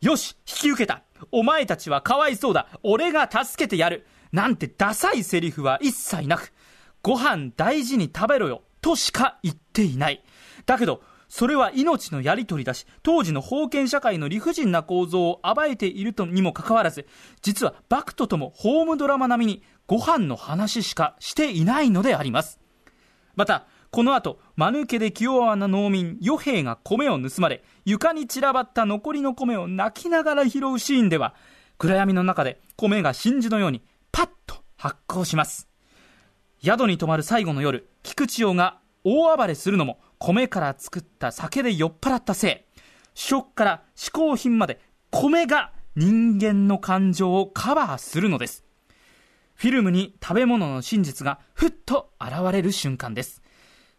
[0.00, 1.02] よし引き受けた。
[1.32, 2.68] お前たちはかわいそうだ。
[2.84, 4.06] 俺が助けてやる。
[4.30, 6.52] なんてダサいセリフは一切なく
[7.04, 10.24] ご飯大事に食べろよとしか言っていない。
[10.64, 17.06] だけどそれは命のやり取りだし当時の封建社会の理不尽な構造を暴いているとにもかかわらず
[17.42, 22.58] 実はバクトともホームドラマ並みにご飯の話しかしていないのであります。
[23.36, 31.34] またこの後間抜けで気弱な農民与兵が米を盗まれ床に散らばった残りの米を泣きながら拾うシーンでは
[31.76, 35.73] 暗闇の中で米が真珠のようにパッと発光します。
[36.64, 42.80] 宿に泊まる最後の夜菊千代が大暴れするのも米から作った酒で酔っ払ったせい。
[43.12, 48.64] 食から嗜好品まで米が人間の感情をカバーするのです。
[49.54, 53.42] フィルムに食べ物の真実がふっと現れる瞬間です。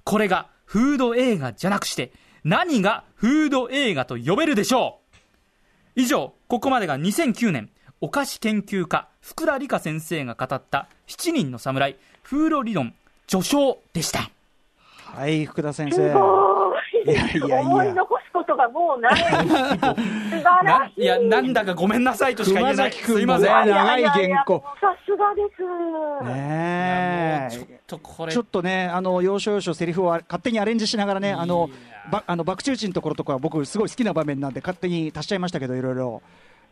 [0.04, 5.02] これがフード映画じゃなくして何がフード映画と呼べるでしょ
[5.96, 6.02] う。
[6.02, 7.70] 以上ここまでが2009年
[8.02, 12.92] お菓子研究家福田理香先生が語った7人の侍風呂理論
[13.28, 14.32] 序章でした。
[14.98, 16.74] はい福田先す生ご
[17.06, 17.12] い。
[17.12, 17.62] いやいやいや。
[17.62, 19.16] 思い残すことがもうない。
[19.16, 21.00] 素晴らしい。
[21.02, 22.92] ないやなんだかごめんなさいとしか言えない。
[22.92, 23.66] すいません。
[23.68, 24.64] ね長い原稿。
[24.82, 25.62] さすがです。
[26.28, 28.34] ねちょっえとこれ。
[28.34, 31.70] ちょっとね、あの要所要所セリフを勝手にアレンジしながらね、あの
[32.12, 36.24] ばあの爆中地のところとか、僕、すごい好きな場面なんで、勝手に足しちゃいましたけど、いろいろ。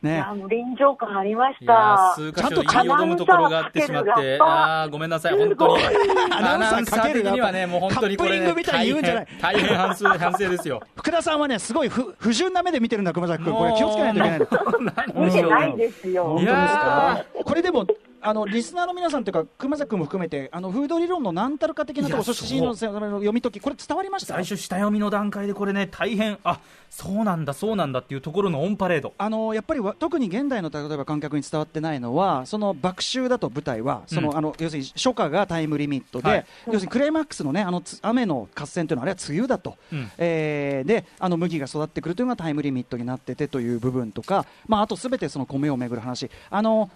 [0.03, 0.23] ね。
[0.49, 2.13] 臨場感ありました。
[2.15, 4.37] 数箇所ちゃんと言いよどむところがあってしまって。
[4.41, 5.83] あーごめんなさい本当に。
[6.31, 9.27] アナウンサー的にはねもう本当にこれ、みたいに言うんじゃない。
[9.41, 10.81] 大変反省 反省ですよ。
[10.95, 15.25] 福田さんはね、すごい不不純な目で見てるんだ、熊崎君、これ、気をつけないといけないの。
[15.25, 16.37] 見てないですよ。
[16.39, 17.85] いやかこれでも
[18.23, 24.35] あのリスナーの皆さんというか熊崎君も含めてあのフード理論の何たるか的なところいやそして C のせ読み解きこれ伝わりました？
[24.35, 26.59] 最初下読みの段階でこれね大変あ
[26.89, 29.13] そうなんだそうなんだっていうところのオンパレード。
[29.17, 34.37] あのやっぱりわ特に現代の例えば観客に伝わってないのはその爆臭だと舞台はその、うん。
[34.37, 36.45] あの要するに初夏がタイムリミットで、はい。
[36.67, 40.11] 要するにクライマックスのねあのつ雨の合戦というのはあれは梅雨だと、うん。
[40.17, 46.29] えーであの麦が育ってくるというのがタイムリミットになっててという部分とか、まあ、あとすべてその米をめぐる話。
[46.49, 46.89] あの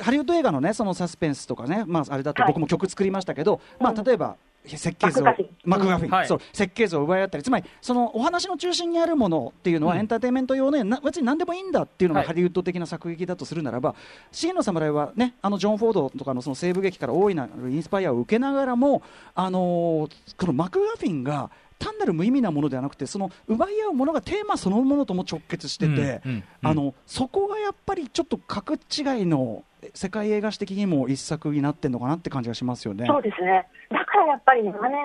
[0.00, 2.52] ハリウッド映画のねそのサスペンスとかね、まあ、あれだとはい。
[2.52, 5.24] 僕も曲作りましたけど、まあ、例えば設計図を
[5.64, 6.26] マクガフィン。
[6.28, 12.26] そう設計図を奪い合ったりつまりそのお話の中心にあるものっていうのは、うんエンターテインメント用でな別に何でもいいんだっていうのがはい。
[12.28, 13.94] ハリウッド的な作劇だとするならば、
[14.30, 19.02] シーの侍はねあのジョン・フォードとかのその西部劇から大いなるインスパイアを受けながらも、
[19.34, 21.50] あのーこのマクガフィンが
[21.80, 29.64] 単なる無意味なものではなくてその奪い合うものがテーマそのものとも直結してて、うんうんうんあのそこがやっぱりちょっと格違いの
[29.94, 33.06] 世界映画史的にも一作になってるのかなって感じがしますよね。
[33.06, 33.66] そうですね。
[33.90, 34.98] だからやっぱり長年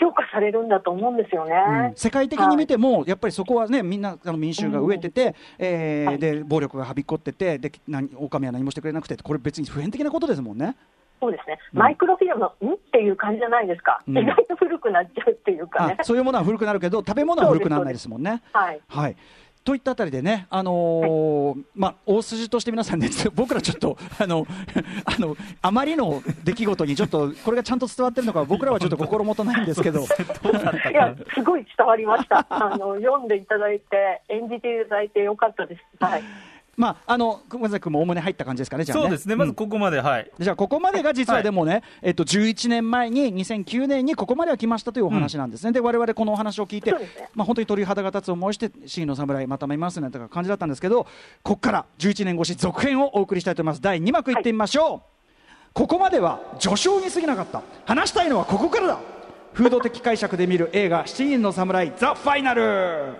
[0.00, 1.54] 評価されるんだと思うんですよね。
[1.90, 10.76] うん世界的に見ても、やっぱりそこはね、みんなあの民衆が飢えてて、えーはいで暴力がはびこってて、で何狼は何もしてくれなくて、これ別に普遍的なことですもんね。
[11.22, 11.58] そうですね。
[11.72, 12.74] うんマイクロフィルム、ん？
[12.74, 14.02] っていう感じじゃないですか。
[14.08, 15.96] うん意外と古くなっちゃうっていうかね。
[16.00, 18.42] あそういうものは古くなるけど、食べ物は古くならないですもんね。
[18.52, 18.80] はい。
[18.88, 19.16] はい
[19.64, 24.44] といったあたりでね、あのーまあ、大筋として皆さんね、 僕らちょっと、あの、
[25.06, 30.04] あの、あまりの出来事にちょっと、これがちゃんと伝わってるのか、僕らはちょっと心もとないんですけど、い
[30.92, 32.44] やか、すごい伝わりました。
[32.50, 35.82] あの、読んでいただいて、演じていただいてよかったです。
[36.00, 36.22] はい。
[36.76, 39.02] まあ、あの、熊崎君もおおむね入った感じですかね、じゃあね。
[39.02, 39.36] そうですね。
[39.36, 40.30] まずここまで、はい。
[40.38, 46.92] じゃあここまでが実はでもね、えっと、11年前に2009年にここまでは来ましたというお話なんですね、で我々このお話を聞いて、
[47.34, 51.04] まあ、本当に鳥肌が立つ思いをして C の侍また見ますねとか感じだったんですけど
[51.42, 53.82] ここから11年越し続編をお送りしたいと思います。
[53.82, 55.00] 第2幕いってみましょう、
[55.74, 57.62] ここまでは序章に過ぎなかった。
[57.84, 58.98] 話したいのはここからだ。
[59.54, 63.14] 風土的解釈で見る映画「7人の侍ザ・ファイナル」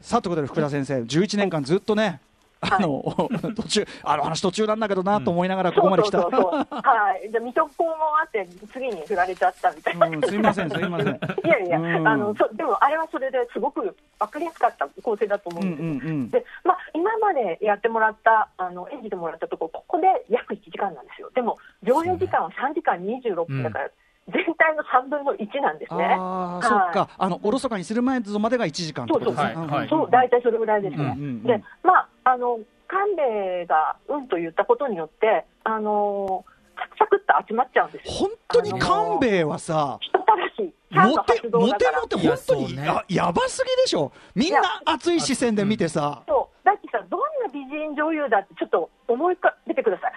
[0.00, 2.20] さあということで福田先生11年間ずっとね
[2.70, 3.02] あの、
[3.56, 6.80] 途中あの話途中なんだけどなと思いながらここまで来た、そうそうそうそう。
[6.82, 7.30] はい。
[7.30, 10.06] じゃあ、水戸黄門あって、次に振られちゃったみたいな。
[10.06, 11.14] うん、すいませんすいません。
[11.14, 12.08] いやいや、うん。
[12.08, 15.82] あのそでもあれはそれですごく分かりやすかった構成だと思うんです。
[15.82, 16.30] うんうんうん。
[16.30, 23.90] でまあ、今までやってもらった、あの演じてもらったところ、ここで約1時間なんですよ、でも上映時間は3時間26分だから、
[24.28, 26.16] 全体の3分の1なんですね。
[26.18, 29.54] ああ、そっか、あのおろそかにする前までが1時間ってことですね。
[29.90, 31.02] そう大体それぐらいですね。
[31.02, 31.42] うんうんうん。
[31.42, 32.58] で、まあ、あの、
[32.88, 36.44] 官兵衛がうんと言ったことによって、あの
[36.76, 38.12] サクサクっと集まっちゃうんですよ。
[38.12, 44.12] 本当に官兵衛はさ、人たらし、モテモテモテ本当にややばすぎでしょ。
[44.34, 46.66] みんな熱い視線で見てさ、そう。
[46.66, 50.12] だってさ、どんな美人女優だって、ちょっと思い浮かべてください、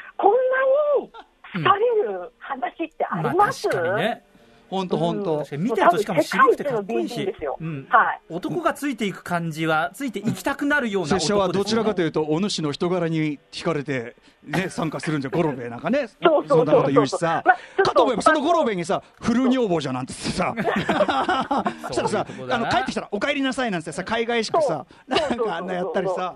[1.58, 4.24] に好かれる話ってあります、確かにね。
[4.70, 5.46] 本当本当。
[5.58, 7.88] 見てるとしかも渋くてかっこいいしうん。
[7.90, 17.44] はい、男がついていく感じはついていきたくなるような 拙者はどちらかというと、お主の人柄に惹かれて、ね、 参加するんじゃ、ゴロベなんかね、 そうそうそうんなこと言うしさ。
[17.84, 20.54] かと思えば、そのゴロベにさ、フル女房じゃなんて言ってさ、
[21.88, 26.36] そしたらさあの帰ってきたら、お帰りなさいなんてさ、海外しくさ、なんかあんなやったりさ。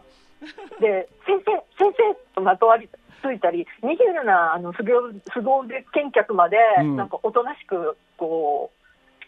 [0.80, 2.90] で先生、先生とまとわり
[3.22, 4.92] ついたり、ニヒルなあの凄
[5.34, 6.98] 凄腕見客まで、うん。
[6.98, 8.72] なんかおとなしくこ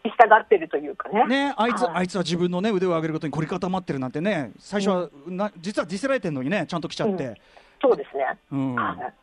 [0.06, 1.26] う、従ってるというかね。
[1.28, 1.92] ね、あいつ、はい。
[1.96, 7.40] あいつは自分のね腕を上げることに凝り固まってるなんてね最初は、な実はディスられてるのにねちゃんと来ちゃって、
[7.82, 8.38] そうですね。
[8.52, 8.76] うん。
[8.76, 9.14] はい。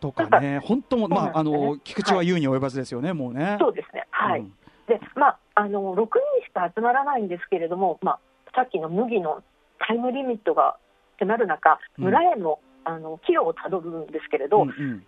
[0.00, 3.58] とかね本当もまああの菊池は言うに及ばずですよね、もうね。
[3.60, 4.06] そうですね。
[4.10, 4.40] はい。
[4.40, 4.52] うん。
[4.90, 6.08] で、まあ、あの、6人
[6.44, 8.20] しか集まらないんですけれども、まあ、
[8.56, 9.42] さっきの麦の
[9.78, 10.76] タイムリミットが
[11.20, 12.04] 迫る中、うん。
[12.06, 15.06] 村への、あの、岐路をたどるんですけれど、うんうん。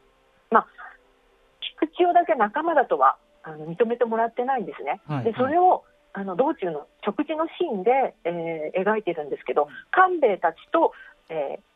[1.82, 5.00] 菊池をだけ仲間だとはあの認めてもらってないんですね。
[5.06, 10.92] はいでそれをあの道中の食事のシーンで、えー描いてるんですけど、官兵衛たちと、
[11.30, 11.71] えー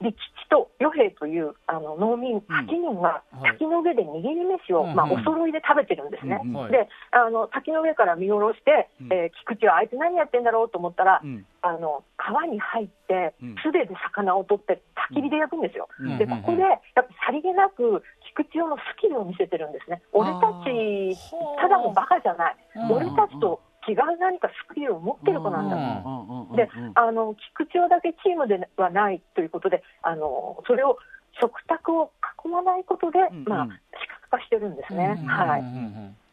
[0.00, 3.52] 利吉と与兵衛というあの農民8人がはい。
[3.52, 6.40] 滝の上で握り飯を、まあ、お揃いで食べてるんですね。
[6.70, 9.12] であの滝の上から見下ろして、うん。
[9.12, 11.46] えー菊池はあいつ何やってんだろうと思ったら、うん。
[11.62, 13.54] あの川に入ってうん。
[13.62, 14.82] 素手で魚を取って
[15.12, 15.88] 焚き火で焼くんですよ。
[16.00, 16.18] うん。
[16.18, 20.02] でここでやっぱさりげなく菊池のスキルを見せてるんですね。
[20.12, 21.16] 俺たち
[21.60, 22.92] ただのバカじゃない、うん。
[22.92, 25.76] 俺たちと違う何かスキルを持ってる子なんだ。
[26.02, 26.10] と。
[26.50, 30.98] うんであの菊池だけチームではないということであのそれを
[31.40, 32.12] 食卓を
[32.44, 33.76] 囲まないことで、うんまあ、うん視
[34.08, 35.16] 覚化してるんですね。
[35.20, 35.62] うんはい。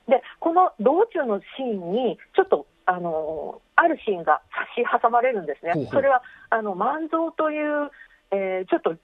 [0.09, 5.73] でこの道中のシーンにちょっとあのあるシーンが差し挟まれるんですね。
[5.73, 5.93] ほうほう。
[5.93, 7.91] それはあの万蔵という、
[8.31, 8.95] えーちょっと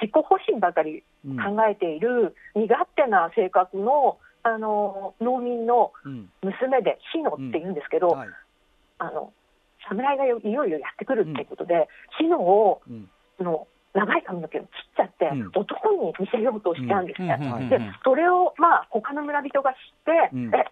[0.00, 6.30] 自己保身ばかりうん考えている身勝手な性格のあの農民のうん。
[6.42, 8.28] 娘でシノって言うんですけど、はい。
[8.98, 9.32] あの
[9.88, 13.08] 侍がよいよいよやってくるっていうことで、シノをうん。
[13.40, 15.50] の長い髪の毛を切っちゃって、うん。
[15.54, 17.38] 男に見せようとしちゃうんですね。
[17.70, 20.54] でそれをまあ他の村人が知って、うん。
[20.54, 20.64] え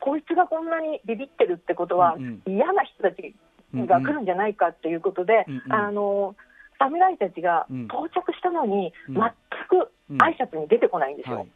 [0.00, 2.42] こいつがこんなにビビってるってことは、うん。
[2.46, 3.34] 嫌な人たち
[3.74, 6.34] が来るんじゃないかっていうことで、あの
[6.78, 7.84] 侍たちがうん。
[7.84, 9.14] 到着したのに、うん。
[9.14, 9.22] 全
[9.68, 11.46] く挨拶に出てこないんですよ。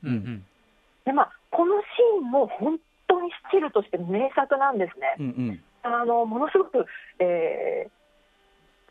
[1.05, 5.17] でまあ、このシーンも本当にスチルとして名作なんですね。
[5.19, 5.63] うんうん。
[5.83, 6.87] あのものすごく、
[7.19, 7.91] えー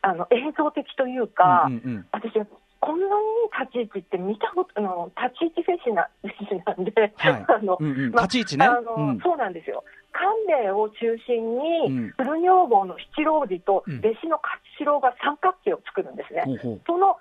[0.04, 2.45] あの映像的というか、うんうん私は
[2.80, 6.10] こんなにいい立ち位置って見たことあの立ち位置フェチな
[6.65, 7.45] なんで、はい。
[7.47, 8.12] あのうんうん。
[8.12, 8.65] まあ立ち位置ね。
[8.65, 9.19] あのうん。
[9.19, 9.84] そうなんですよ。
[10.12, 12.10] 官兵衛を中心に、うん。
[12.17, 14.00] 古女房の七郎次とうん。
[14.00, 16.41] 弟子の勝四郎が三角形を作るんですね。
[16.45, 16.82] ほうほう。
[16.88, 17.17] その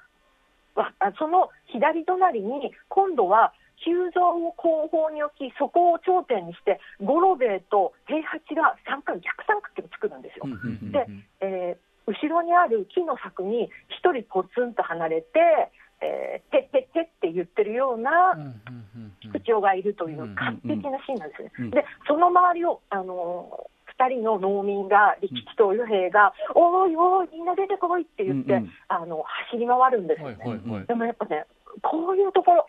[0.74, 3.53] わあその左隣に今度は
[3.85, 10.45] 久蔵を後方に置きそこを頂点にして五郎兵衛と平八が三角逆三角形を作るんですよ。
[10.45, 11.07] うんうんで
[11.40, 15.71] えー後ろにある木の柵に一人ポツンと離れて
[16.03, 21.53] 「えー、てってって」って言ってるようなうんうんうん口調がいるという完璧なシーンなんですね。
[21.59, 30.45] うんでその周りを、あのー、2人の農民が力士と与兵衛が「おいおいみんな出てこい」って言って、うんうんあの走り回るんですよはいね。
[30.45, 31.45] はいはいでもやっぱね
[31.83, 32.66] こういうところ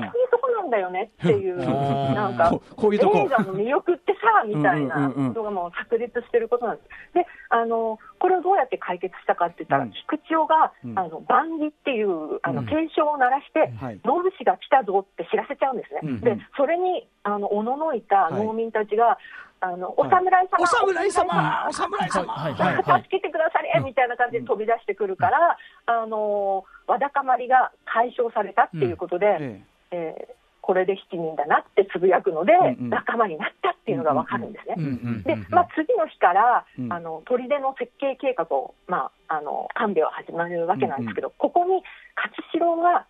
[0.00, 2.14] こういうとこなんだよねっていう、うん。
[2.14, 5.34] なんかここう映画の魅力ってさみたいなうんうんうんうん。
[5.34, 7.14] のがもう炸裂してることなんです。
[7.14, 9.92] であのこれをどうやって解決したかって言ったら、うん。
[9.92, 10.98] 菊千代が、うん。
[10.98, 12.66] あの万儀っていうあのうん。
[12.66, 16.00] 警鐘を鳴らして、はいノブ氏が来たぞって知らせちゃうんですね。
[16.02, 16.20] うんうん。
[16.20, 19.18] でそれにあのおののいた農民たちが、
[19.60, 20.10] あのおはい。
[20.10, 22.52] 侍様、お侍様お侍様はい。
[22.54, 22.74] はい。
[22.74, 22.82] はい。
[22.82, 23.02] はい。
[23.04, 30.28] 助けてくだされみたいな感じで飛び出してくるから、あのわだかまりが解消されたっていうことで、ええ。
[30.32, 30.35] ー
[30.66, 32.90] これで7人だなってつぶやくので、うんうん。
[32.90, 34.74] 仲間になったっていうのが分かるんですね。
[34.76, 36.92] うんうんで、まあ、次の日から、うん。
[36.92, 41.82] あの砦の設計計画を、まあ、あの官兵衛は始まるわけなんですけど、ここに
[42.16, 43.06] 勝四郎が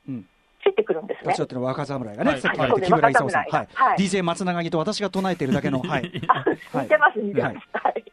[0.62, 1.33] ついてくるんですね。
[1.33, 1.38] 私。
[1.38, 2.40] だってのは若侍がね、はい。
[2.42, 2.69] さっきはい。
[2.69, 3.69] 言った木村勲さん、若はい。
[3.73, 6.45] 侍はい DJ 松永木と私が唱えているだけの、はい、あ
[6.83, 7.57] 似てます、似てます。
[7.73, 8.06] はい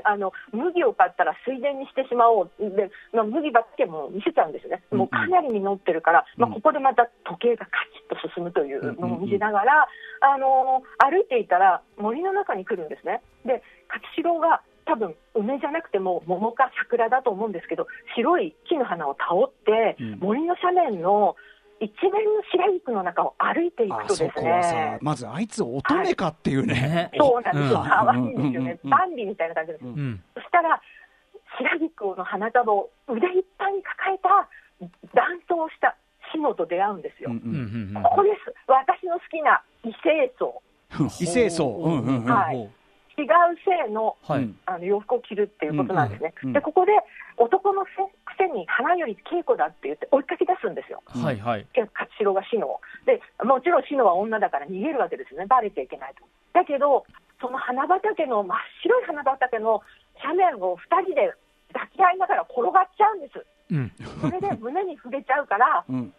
[0.04, 2.50] あの麦を買ったら水田にしてしまおう。
[2.58, 6.42] で、まあ、麦ばっかりも見せちゃうんですね、もうかなり実ってるから、うん。
[6.42, 9.88] まあ、ここでまた時計がカチッと進むというのを見せながら、
[10.20, 13.22] あの歩いていたら森の中に来るんですね。
[13.44, 20.18] で勝四郎が多分梅じゃなくても桃か桜だと思うんですけど白い木の花を倒って、うん。
[20.20, 21.36] 森の斜面の
[21.80, 27.10] 一面の白菊の中を歩いていくあとですそこはさね、まずあいつ乙女かっていうね、ね。
[27.18, 27.88] そうなんですよ、うん。
[27.88, 28.56] 可愛いんですよね。
[28.56, 28.66] うん。
[28.66, 28.70] うん。
[28.70, 29.84] うん、バンビみたいな感じです。
[29.84, 29.90] うん。
[29.90, 30.80] うんそしたら、
[31.58, 34.48] 白菊の花束を腕いっぱいに抱えた
[35.14, 35.96] 男装した
[36.32, 37.30] シノと出会うんですよ。
[37.30, 37.56] うんうんう
[37.92, 37.96] ん。
[37.96, 40.62] うんここです、私の好きな異性層、
[40.98, 41.06] うん。
[41.06, 42.32] 異性層、うんうんうん。
[42.32, 42.70] はい
[43.16, 44.16] 違う性の
[44.66, 46.34] あの洋服を着るっていうことなんですね。
[46.52, 46.92] で、ここで
[47.36, 47.88] 男のく
[48.36, 51.02] せに花より稽古だって言って追いかけ出すんですよ。
[51.06, 52.80] はいはい勝四郎がシノを。
[53.06, 55.46] で、もちろんシノは女だから逃げるわけですよね。
[55.46, 56.24] バレちゃいけないと。
[56.52, 57.04] だけど、
[57.40, 59.82] その花畑の、真っ白い花畑の
[60.22, 61.32] 斜面を2人で
[61.72, 63.44] 抱き合いながら転がっちゃうんです。
[63.70, 66.14] うんそれで胸に触れちゃうから、 うん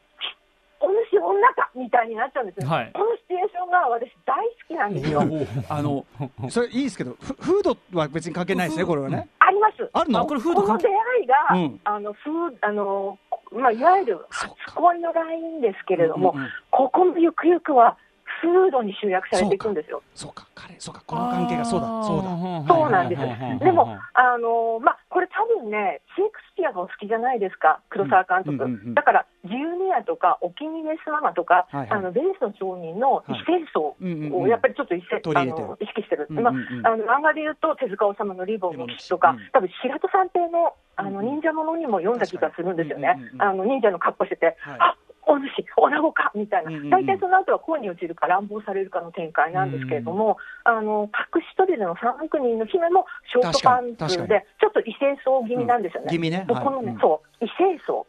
[0.79, 2.67] お主女かみたいになっちゃうんですね。
[2.67, 5.21] はいこのシチュエーションが私大好きなんですよ。
[5.69, 6.05] あの
[6.49, 9.89] それいいですけどフフードは別に関係ないですねこれはねあります。
[9.93, 10.19] あるの？
[10.21, 13.17] あこれフードこの出会いが、うんあの、フーあの、
[13.51, 17.97] まあ、いわゆる初恋のラインですけれども、うんうんうんここのゆくゆくは、
[18.41, 20.01] フードに集約されていくんですよ。
[20.15, 20.47] そうか。
[20.55, 21.01] 彼そうか。
[21.05, 21.87] この関係がそうだ。
[22.03, 22.73] そうだ。
[22.73, 23.21] そうなんです。
[23.21, 28.51] はいでも、あのまあ、これ、多分ね、シェイクスピアがお好きじゃないですか、黒沢監督。
[28.63, 28.87] うんうんうん。
[28.87, 31.91] うんだから、ジュニアとか、お気に入りスママとか、はいはい。
[31.91, 34.41] あのベースの商人の異性層うんうんうん。
[34.43, 35.67] をやっぱりちょっと異性、あ取り入れてる。
[35.67, 36.81] の意識してる、うんうんうん。
[36.81, 41.25] まあ、あの漫画で言うと、手塚治虫のリボンの騎士とかリボンの騎士、多分白戸三平のあのうんうん。
[41.41, 43.07] 忍者ものにも読んだ気がするんですよね。
[43.07, 43.41] 確かにうんうんう、ん。
[43.41, 44.77] あの忍者の格好してて、はい。
[44.79, 44.95] あ
[45.27, 46.71] お主、女子かみたいな。
[46.71, 56.07] うんうんうん、大体その後は恋に落ちるか乱暴されるかの展開なんですけれども、あの隠し扉の三億人の姫もショートパンツで、ちょっと異性層気味なんですよね。
[56.09, 56.45] 気味ね。
[56.47, 56.97] のね、はい。
[57.01, 58.07] そう、異性層、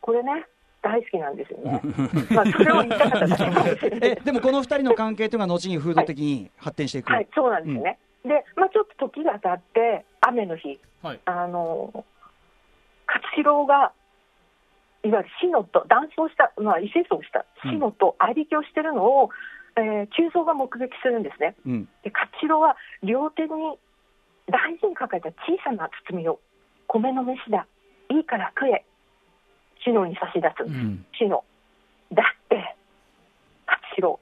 [0.00, 0.46] これね、
[0.82, 1.80] 大好きなんですよね。
[2.34, 4.10] まあ、それを言いたかっただけかもしれない。
[4.12, 7.98] えでもこの二人の関係というのは後に風土的に発展していく、はい、そうなんですね。
[8.24, 11.20] で、まあ、ちょっと時が経って、雨の日、はい。
[11.24, 12.04] あの
[13.06, 13.92] 勝四郎が、
[15.04, 19.30] いわゆるシノと、男装した、まあ、異性層したシノと相引きをしてるのを、
[19.76, 21.56] えー急蔵が目撃するんですね。
[21.64, 21.84] うん。
[22.04, 23.48] で勝四郎は両手に
[24.46, 26.40] 大事に抱えた小さな包みを
[26.88, 27.66] 米の飯だ
[28.10, 28.84] いいから食え
[29.82, 31.06] シノに差し出す、うん。
[31.18, 31.44] シノ
[32.12, 32.76] だって
[33.66, 34.20] 勝四郎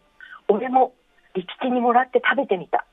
[0.49, 0.95] 俺も
[1.35, 2.87] 力地にもらって食べてみた。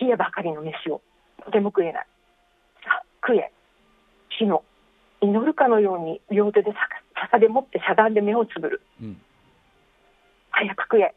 [0.00, 1.00] 冷えばかりの飯を。
[1.44, 2.06] とても食えない。
[2.84, 3.52] さあ食え。
[4.38, 4.62] シノ
[5.20, 6.72] 祈るかのように両手で
[7.24, 8.80] 逆逆で持ってしゃがんで目をつぶる。
[9.02, 9.20] うん。
[10.50, 11.14] 早く食え。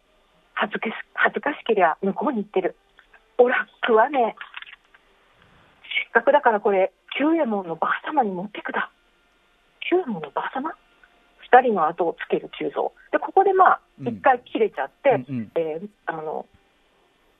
[0.53, 2.76] 恥ずかし恥ずかしけりゃ向こうに行ってる。
[3.38, 4.36] おら食わねえ。
[6.03, 8.91] せっかくだからこれ九右衛門のばあ様に持ってくだ。
[9.89, 10.72] 九右衛門のばあ様？
[11.39, 14.08] 二人の後をつける鋳造でここでまあうん。
[14.08, 15.51] 一回切れちゃって、うんうん。
[15.55, 16.45] えーあの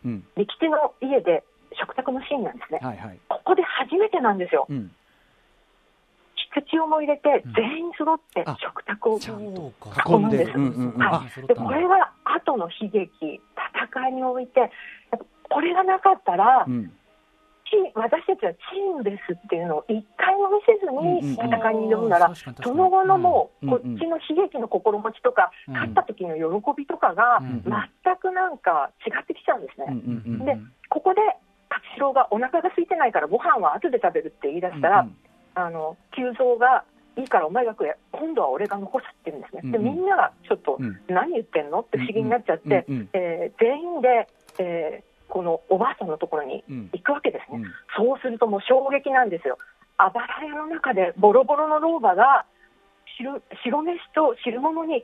[0.06, 0.28] うん。
[0.38, 1.44] 力士の家で
[1.80, 3.20] 食卓のシーンなんですね、はいはい。
[3.28, 4.68] ここで初めてなんですよ。
[4.70, 4.92] うん
[6.62, 7.54] 菊池をも入れてうん。
[7.54, 9.32] 全員揃ってあ食卓を囲
[10.20, 10.52] むんです。
[11.48, 13.42] でこれが後の悲劇、
[13.92, 14.72] 戦いにおいて、
[15.50, 16.92] これがなかったら、うん。
[17.68, 25.74] チ私たちはチームですっていうのを一回も見せずに戦いに挑んだら、その後のもう、うんこっちの悲劇の心持ちとか、うん。
[25.74, 30.56] 勝った時の喜びとかが、うん全くなんか違ってきちゃうんですうんね。
[30.56, 31.20] でここで
[31.70, 35.18] 勝四郎がお腹が空いてないからご飯は後で食べるって言い出したら、うん
[35.58, 36.84] あの久蔵が
[37.18, 39.96] いいからお前が食え今度は俺が残すって言うんですね、でうんうん。
[39.96, 41.00] みんながちょっと、うん。
[41.08, 41.80] 何言ってんの？
[41.80, 44.28] って不思議になっちゃって、うんうんえー全員で、
[44.60, 46.90] えーこのおばあさんのところにうん。
[46.94, 47.66] 行くわけですね、うん。
[47.98, 49.58] そうするともう衝撃なんですよ。
[49.98, 52.46] あばら屋の中でボロボロの老婆が
[53.18, 55.04] 白白飯と汁物に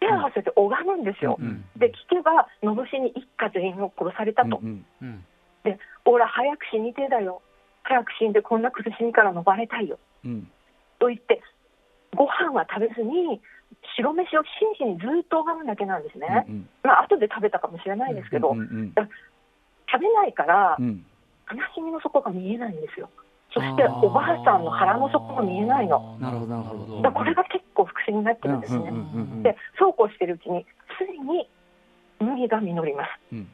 [0.00, 5.24] 手を合わせて拝むんですよ、うんで聞けばのぶしに一家全員を殺されたと、うんうん
[5.62, 7.42] で俺は早く死にてえだよ
[7.84, 9.98] 早く死んでこんな苦しみから逃れたいよ。
[10.24, 10.48] うん。
[10.98, 11.42] と言って
[12.16, 13.40] ご飯は食べずに
[13.96, 14.42] 白飯を
[14.78, 18.94] 真摯にずっと拝むだけなんですね、うんまあ後で食べたかもしれないですけど、うんうん
[19.92, 21.04] 食べないからうん。
[21.50, 23.10] 悲しみの底が見えないんですよ。
[23.52, 26.16] そしておばあさんの腹の底が見えないの。
[26.18, 27.12] なるほどなるほど。
[27.12, 30.64] これが結構不思議になってるんですね、うんうんうんうんでそうこうしてるうちに
[30.96, 31.46] ついに
[32.20, 33.10] 麦が実ります。
[33.32, 33.48] うん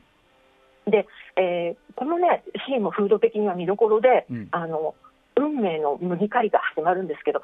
[0.90, 4.48] で、えーこのねシーンも風土的には見どころで、うん。
[4.52, 4.94] あの
[5.36, 7.42] 運命の麦刈りが始まるんですけど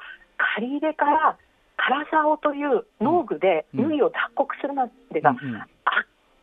[0.57, 1.37] 刈り入れから
[1.77, 3.85] 唐沢という農具でうん。
[3.85, 5.61] 麦を脱穀するまでがうんうん。
[5.61, 5.69] 圧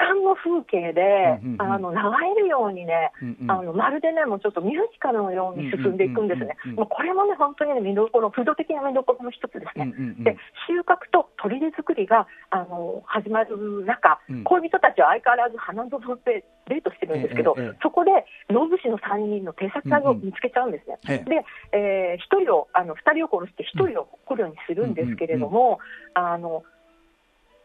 [0.02, 1.62] 巻の風景で、うんうんうん。
[1.62, 1.98] あの流
[2.34, 3.50] れるようにね、うんうん。
[3.50, 6.56] あのまるでねもうちょっとミュージカルのように進んでいくんですね。
[6.66, 6.82] うんうんうんうん。
[6.82, 9.86] もうこれもね本当にね見どころ風土的な見どころの一つですね。
[9.86, 10.24] うんうんうん。
[10.24, 10.36] で
[10.66, 14.44] 収穫と砦作りがあの始まる中、うん。
[14.44, 17.78] 恋人たちは相変わらず花園でデートしてるんですけど、ええええ。
[17.82, 18.10] そこで
[18.50, 20.98] 野武士の3人の偵察隊を見つけちゃうんですね。
[21.08, 25.78] ええで、え1人をあの2人を殺して1人を捕虜にするんですけれども、
[26.14, 26.64] あの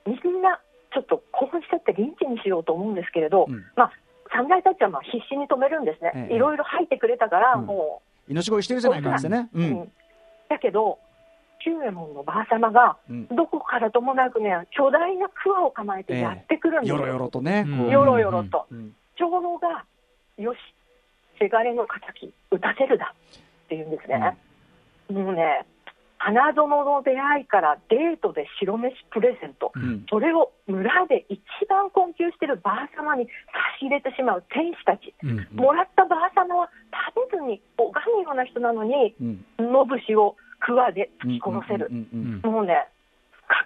[0.06, 0.62] みんな
[0.94, 3.64] ちょっと興奮しちゃってリンチにしようと思うんですけれど、うん。
[3.76, 3.92] まあ、
[4.32, 6.36] 侍たちはまあ必死に止めるんですね、ええ。
[6.36, 7.66] いろいろ吐いてくれたから、うん。
[7.66, 9.50] も命乞いしてるじゃないかってね。
[9.54, 9.92] う、ううんん。
[10.50, 11.00] だけど、
[11.64, 13.28] 九右衛門のばあ様が、うん。
[13.28, 18.96] どこからともなくね、巨大な桑を構えてやってくるんですよ、よろよろとねよろよろと、うん。
[19.16, 19.86] 長老が、
[20.38, 20.58] よし、
[21.40, 24.38] せがれの敵、撃たせるだって言うんですね。
[25.10, 25.66] もうね、
[26.18, 30.06] 花園の出会いからデートで白飯プレゼント、うん。
[30.10, 31.40] それを村で一
[31.70, 33.32] 番困窮しているばあ様に差
[33.80, 36.70] し入れてしまう天使たち、うんもらったばあ様は
[37.16, 39.46] 食べずに拝むような人なのに、うん。
[39.60, 42.88] を桑で突き殺せる、うんうんうんもうね、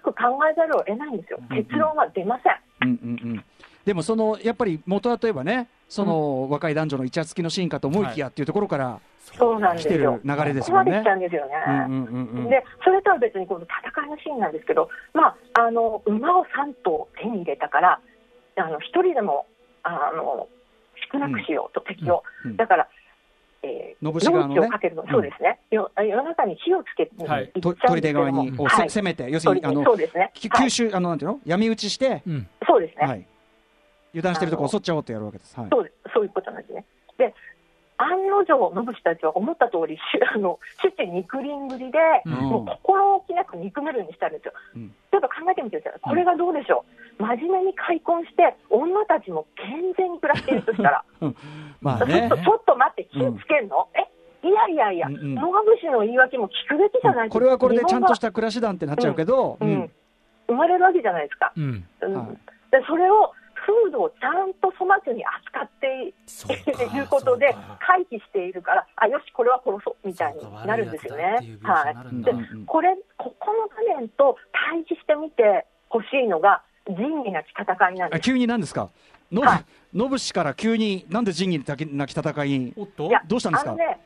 [0.02, 2.88] 深く考えざるを得ないんですよ、結論は出ません。
[2.88, 3.44] うんうんうん。
[3.84, 10.20] でもそのやっぱり元はといえばねその若い男女のイチャつきのシーンかと思いきやっていうところからそうなんですよ。
[10.24, 10.90] 流れですよね。
[10.90, 11.52] ここまで来たんですよね。
[11.66, 12.50] うんうんうんうん。
[12.50, 18.00] でそれとは別にこの戦いのシーンなんですけど、まあ、あの馬を3頭手に入れたから
[18.56, 19.46] あの1人でも
[19.84, 20.48] あの
[21.12, 22.22] 少なくしようと、敵を。
[22.44, 22.56] うんうん。
[22.56, 22.88] だから、
[23.62, 25.60] えー、野節側のをかけるの、そうですね。
[25.70, 27.52] よ夜中に火をつけて、はい。
[27.60, 28.90] 砦側にはい。
[28.90, 30.30] 攻めて要するにあのそうですね。
[30.34, 30.66] きはい。
[30.66, 31.40] 吸収あのなんていうの？
[31.44, 32.48] 闇討ちしてうん。
[32.66, 33.06] そうですね。
[33.06, 33.26] はい。
[34.14, 35.58] 油断してるところを襲っちゃおうとやるわけです。
[35.58, 35.68] はい。
[35.70, 35.94] そうです。
[36.14, 36.84] そういうことなんですね。
[37.18, 37.34] で、
[38.02, 40.00] 案の定、野口たちは思った通り、し
[40.34, 42.32] あの主治肉林ぶりで、うん。
[42.32, 44.52] もう心置きなく憎めるにしたんですよ。
[44.74, 44.88] うん。
[45.10, 46.00] ちょっと考えてみてください。
[46.02, 46.84] これがどうでしょ
[47.18, 47.22] う。
[47.22, 51.04] 真面目に開墾して、女たちも健全に暮らしているとしたら、
[51.80, 54.08] まあちょねっとちょっと待って、火つけんの、え？
[54.44, 55.34] いやいやいや、うんうん。
[55.36, 55.42] 野
[55.78, 59.88] 口の言い訳も聞くべきじゃないこれはこれでちゃんとし日た暮らし団ってなっちゃうけど、うん。
[60.48, 61.52] 生まれるわけじゃないですか。
[61.56, 61.84] うん。
[62.00, 62.14] うん。
[62.14, 62.26] はい。
[62.72, 63.32] でそれを
[63.64, 71.38] 風土をちゃんと粗末に扱っていそうかいうことで回避しているから、あよし、これは殺そうみたいになるんですよね。
[71.62, 72.24] はい。
[72.24, 78.18] でうんこれ、ここの場面と対峙してみてほしいのが、仁義なき戦いなんです。
[78.18, 78.90] あ急に何ですか？
[79.30, 79.64] のはい。
[79.94, 82.74] ノブ氏から急になんで仁義なき戦いに？
[82.76, 83.06] おっと？
[83.06, 83.70] いやどうしたんですか？
[83.70, 84.00] あのね、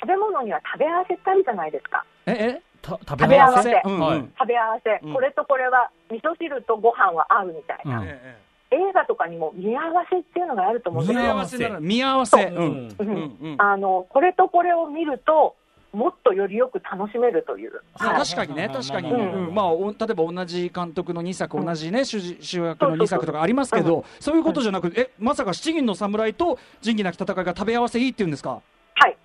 [0.00, 2.04] 食べ物には食べ合わせってあるじゃないですか。
[2.26, 2.62] ええ？
[2.82, 3.70] た食食べ合わせ？
[3.70, 5.14] 食べ合わせ、うん。
[5.14, 8.08] これとこれは味噌汁とご飯は合うみたいな、うん。
[8.08, 8.38] え
[8.72, 11.32] 映画とかにも見合わせっていうのがあると思うんです見よ。
[11.32, 12.44] 合わせなら見合わせ。
[12.44, 12.54] う。
[12.54, 12.88] うん。
[12.88, 12.88] ん。
[12.88, 13.56] ううんんうん。
[13.58, 15.56] あのこれとこれを見ると、
[15.92, 17.82] もっとよりよく楽しめるという。
[17.94, 18.24] あはい。
[18.24, 19.50] 確かにね、確かに、ううん。
[19.50, 19.54] ん。
[19.54, 28.62] まあ、お例えば同じ監督の2作、うん同じね、主人主役の2作とかありますけど、そういうことじゃなくて、えまさか七人の侍と仁義なき戦いが食べ合わせいいっていうんですか、
[28.94, 29.16] はい。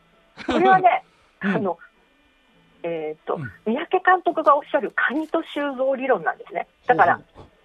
[0.46, 1.04] これはね、
[1.42, 1.56] うん。
[1.56, 1.78] あの、
[2.84, 3.52] えっ、と、うん。
[3.74, 6.68] 三宅監督がおっしゃるカニと修造理論なんですね。
[6.86, 7.20] だから、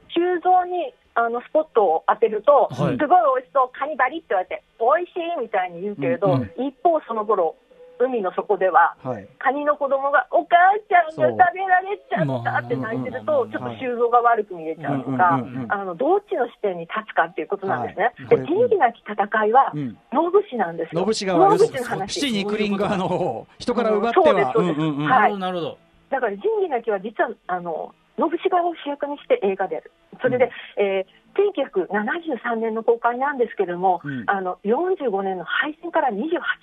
[0.09, 2.99] 修造にあのスポットを当てると、はい。
[2.99, 7.57] すごい美味しそう、カニバリって言われて、美味しいみたいに言うけれど、うん一方その頃、
[7.99, 10.57] 海の底では、はい、カニの子供がお母
[10.89, 15.73] ちゃんが食べられちゃったって泣いてると、うんちょっと修造が悪く見えちゃうとかうんうんうんう、ん。
[15.73, 18.05] あのどっちの視点に立つかっていうことなんですね。
[18.05, 21.01] はいで、仁義なき戦いはう、ん、野口なんですよ。
[21.01, 22.21] 野口側、野口の話。
[22.21, 24.81] 七肉林側の方人から奪っては、そうですそうです。
[24.81, 25.07] うんうんうん。
[25.07, 25.39] はい。
[25.39, 25.79] なるほど。
[26.11, 29.93] だから仁義なきは実はあの野口側を主役にして映画である。
[30.21, 36.21] それで、えー1973年の公開なんですけれども、うんあの45年の配信から28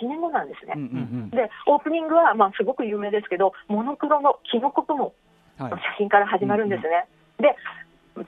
[0.08, 0.74] 年後なんですね。
[0.76, 5.14] うんうんでオープニングは、まあ、すごく有名ですけど、モノクロのキノコ雲
[5.60, 7.08] うんはいの写真から始まるんですね。
[7.40, 7.56] で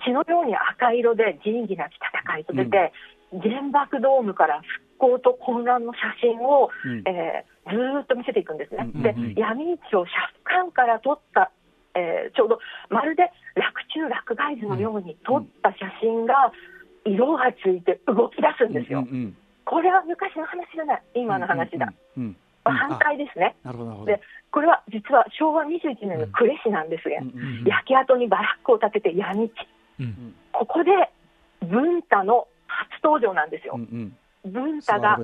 [0.04, 1.96] 血のように赤色で仁義なき
[2.26, 2.92] 戦いと出て、
[3.32, 4.62] 原爆ドームから
[4.98, 8.90] 復興と混乱の写真を、うんえーずーっと見せていくんですね。
[8.96, 10.10] うんでうんうん闇市を車
[10.66, 11.52] 夫館から撮った、
[11.96, 13.24] えーちょうどまるで
[13.56, 16.52] 落中落外図のように撮った写真が
[17.06, 19.00] 色がついて動き出すんですよ。
[19.00, 21.94] うんうんこれは昔の話じゃない、今の話だ。
[22.18, 23.56] うんうんうんまあ反対ですね。
[24.06, 24.22] で、
[24.52, 29.52] これは実は昭和21年の呉市なんですが、うんうん焼け跡にバラックを建てて闇市。
[30.00, 30.92] うんここで
[31.62, 33.82] 文太の初登場なんですようん。
[34.46, 35.20] うん文太が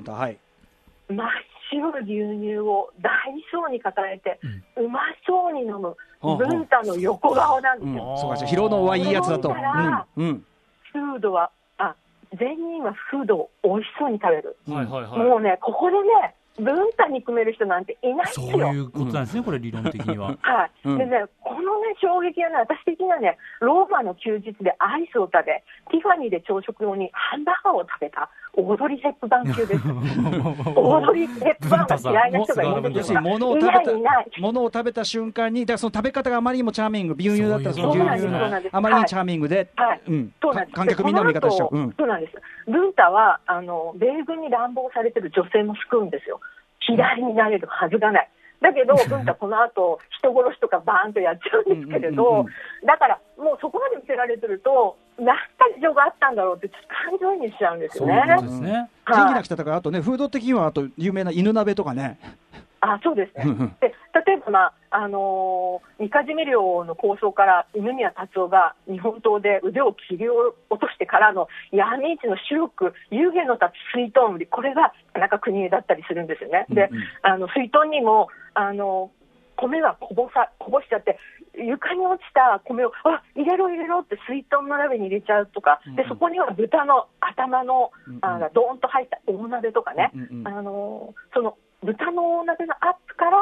[1.08, 1.28] 真っ
[1.70, 3.10] 白い牛乳を大
[3.52, 4.38] 層に抱えて、
[4.76, 7.96] うまそうに飲む文太の横顔なんですうん。
[7.96, 8.16] よ。
[8.18, 9.50] そうかじゃあ疲労のはいいやつだと。
[9.50, 10.44] うんうん。
[10.92, 11.94] フードは、あ、
[12.38, 14.56] 善人はフードを美味しそうに食べる。
[14.68, 15.18] はいはいはい。
[15.18, 18.72] もうね、ここでね、文太に組める人なんていないですそうよ。
[18.72, 20.36] いうことなんですねこれ理論的には。
[20.42, 20.98] はい、うん。
[20.98, 29.82] でね、このね、衝撃はね、私的にはね、ローマの休日でアイスを食べ、ティファニーで朝食用にハンバーガーを食べた、オードリー・ヘップバーン級です。
[29.86, 33.20] オードリー・ヘップバーンが嫌いな人がいるんで要すよ。
[33.20, 33.92] に物を食べた
[34.40, 40.00] 物を食べた瞬間にだからその食べ方があまりにもチャーミング牛乳だったらその牛乳があまりにチャーミングで、はい。
[40.08, 40.32] うん。
[40.42, 40.74] そうなんです。
[40.74, 42.34] 観客みんなの味方しそうなんです。
[42.70, 46.40] 文太は、あの、米軍に乱暴されてる女性も救うんですよ。
[46.88, 48.28] 嫌いになれるはずがない。
[48.60, 52.44] だけど、文太この後、人殺しとかバーンとやっちゃうんですけれど、
[52.84, 55.42] だから、もうそこまで見せられてると、何か
[55.76, 58.24] 事情があったんだろうって、感情移入しちゃうんですよね。
[58.38, 58.90] そうですね。
[59.06, 62.18] 仁義なき戦いあとね風土的にはあと有名な犬鍋とかね
[62.80, 63.76] あそうですね。
[63.80, 63.94] で
[64.26, 76.66] 例えば、まああのー、三日締め漁の構想から梅宮達夫が日本刀で腕を切り落としてからの闇市の白く湯気の立つ水遁売りこれが田中邦衛だったりするんですよね。
[76.68, 76.88] んうん。
[77.22, 79.10] あの水遁にもあの
[79.56, 81.18] 米がこぼさこぼしちゃって
[81.54, 85.96] 床に落ちた米をあ入れろ入れろって水遁の鍋に入れちゃうとか、うんうん。
[85.96, 88.24] でそこには豚の頭のうんうん。
[88.24, 93.38] あのドーンと入った大鍋とかね、うんうんあのその豚のお鍋のアップから、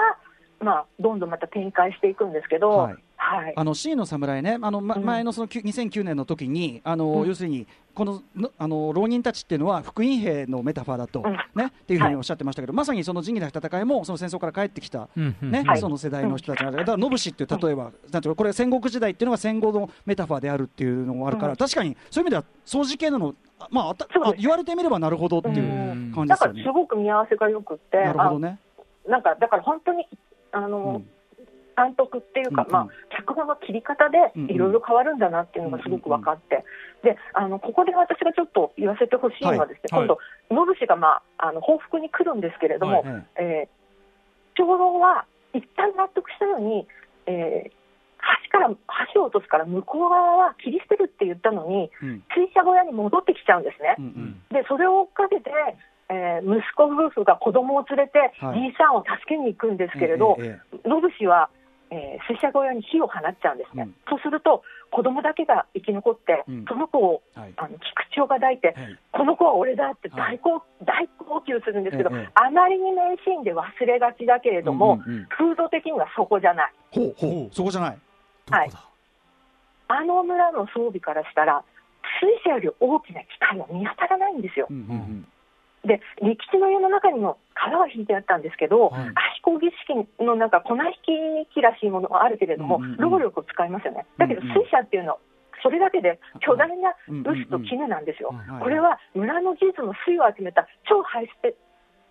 [0.60, 2.94] まあ、どんどんまた展開していくんですけど、ははい。
[2.94, 2.96] い。
[3.18, 3.52] はい。
[3.56, 5.04] あの C の侍ね、あのまうん。
[5.04, 7.28] 前のそのきゅ2009年の時に、あのうん。
[7.28, 11.32] 要するにこののあの浪人たちっていうのは福音兵のメタファーだと、うん。
[11.54, 12.12] ねっていうふうはい。
[12.12, 15.08] におっしゃってましたけど、まさにその仁義なき戦いもその戦争から帰ってきた。
[15.16, 15.78] うんうんねはい。
[15.78, 21.56] その世代の人たちなんだからノブシっていう例えば、なんていうのこれ戦国時代っていうのが戦後のメタファーであるっていうのもあるから、うん。
[21.56, 26.12] 確かにそういう意味では掃除系なのあまああたあ言われてみればなるほどっていううん。
[26.14, 26.62] 感じですよね。
[26.64, 26.72] だからす。
[26.72, 28.58] ごく見合わせがよくって、なるほどね。
[29.06, 30.06] あなんかだから本当に
[30.52, 31.06] あうの、ん。
[31.76, 32.72] 監督っていうか、うんうん。
[32.72, 36.64] まあ、脚本の切り方でいろいろ変わるんだなっていうのがすごく分かって、
[37.02, 40.18] であのここで私がちょっと言わせてほしいのはですね、はい今度、
[40.50, 43.76] ノブ氏が、まあ、あの報復に来るんですけれども、はいええー
[44.58, 46.86] 長老は一旦納得したように、
[47.26, 47.76] えー
[48.50, 48.74] 橋から
[49.14, 52.24] 橋を落とすから向こう側は切り捨てるって言ったのに、えうん。
[52.34, 53.94] 水車小屋に戻ってきちゃうんですね。
[53.98, 54.42] うんうん。
[54.50, 55.50] でそれを追っかけて、
[56.16, 58.60] えー息子夫婦が子供を連れて、はい。
[58.60, 61.50] じいさんを助けに行くんですけれど、ええええノブ氏は、
[61.90, 63.94] えー水車小屋に火を放っちゃうんですね、うん。
[64.08, 66.64] そうすると子供だけが生き残って、うん。
[66.66, 67.52] その子をはい。
[67.56, 68.98] あの菊池をが抱いて、はい。
[69.12, 70.38] この子は俺だってはい。
[70.38, 75.26] 大号、大号泣するんですけど、ええあまりに名シーンで忘れがちだけれども、うんうんうん。
[75.26, 76.72] 風土的にはそこじゃない。
[76.90, 77.98] ほうほうそこじゃない。
[78.50, 78.70] はい。
[79.88, 81.62] あの村の装備からしたら、
[82.20, 84.66] 水車より大きな機械は見当たらないんですよ。
[84.70, 85.26] うんうん
[85.86, 89.08] で、力士の湯の中にも川は引いてあったんですけど、はい。
[89.38, 92.96] 足こぎ式のなんか粉引き機らしいものがあるけれども、うんうんうん。
[92.98, 94.06] 労力を使いますよね。
[94.18, 94.48] だけどうん。
[94.48, 95.18] うん水車っていうのは、
[95.62, 98.30] それだけで巨大なうん臼と絹なんですよ。
[98.32, 101.54] うんうんこれは村の地図の水を集めた超ハイスペッ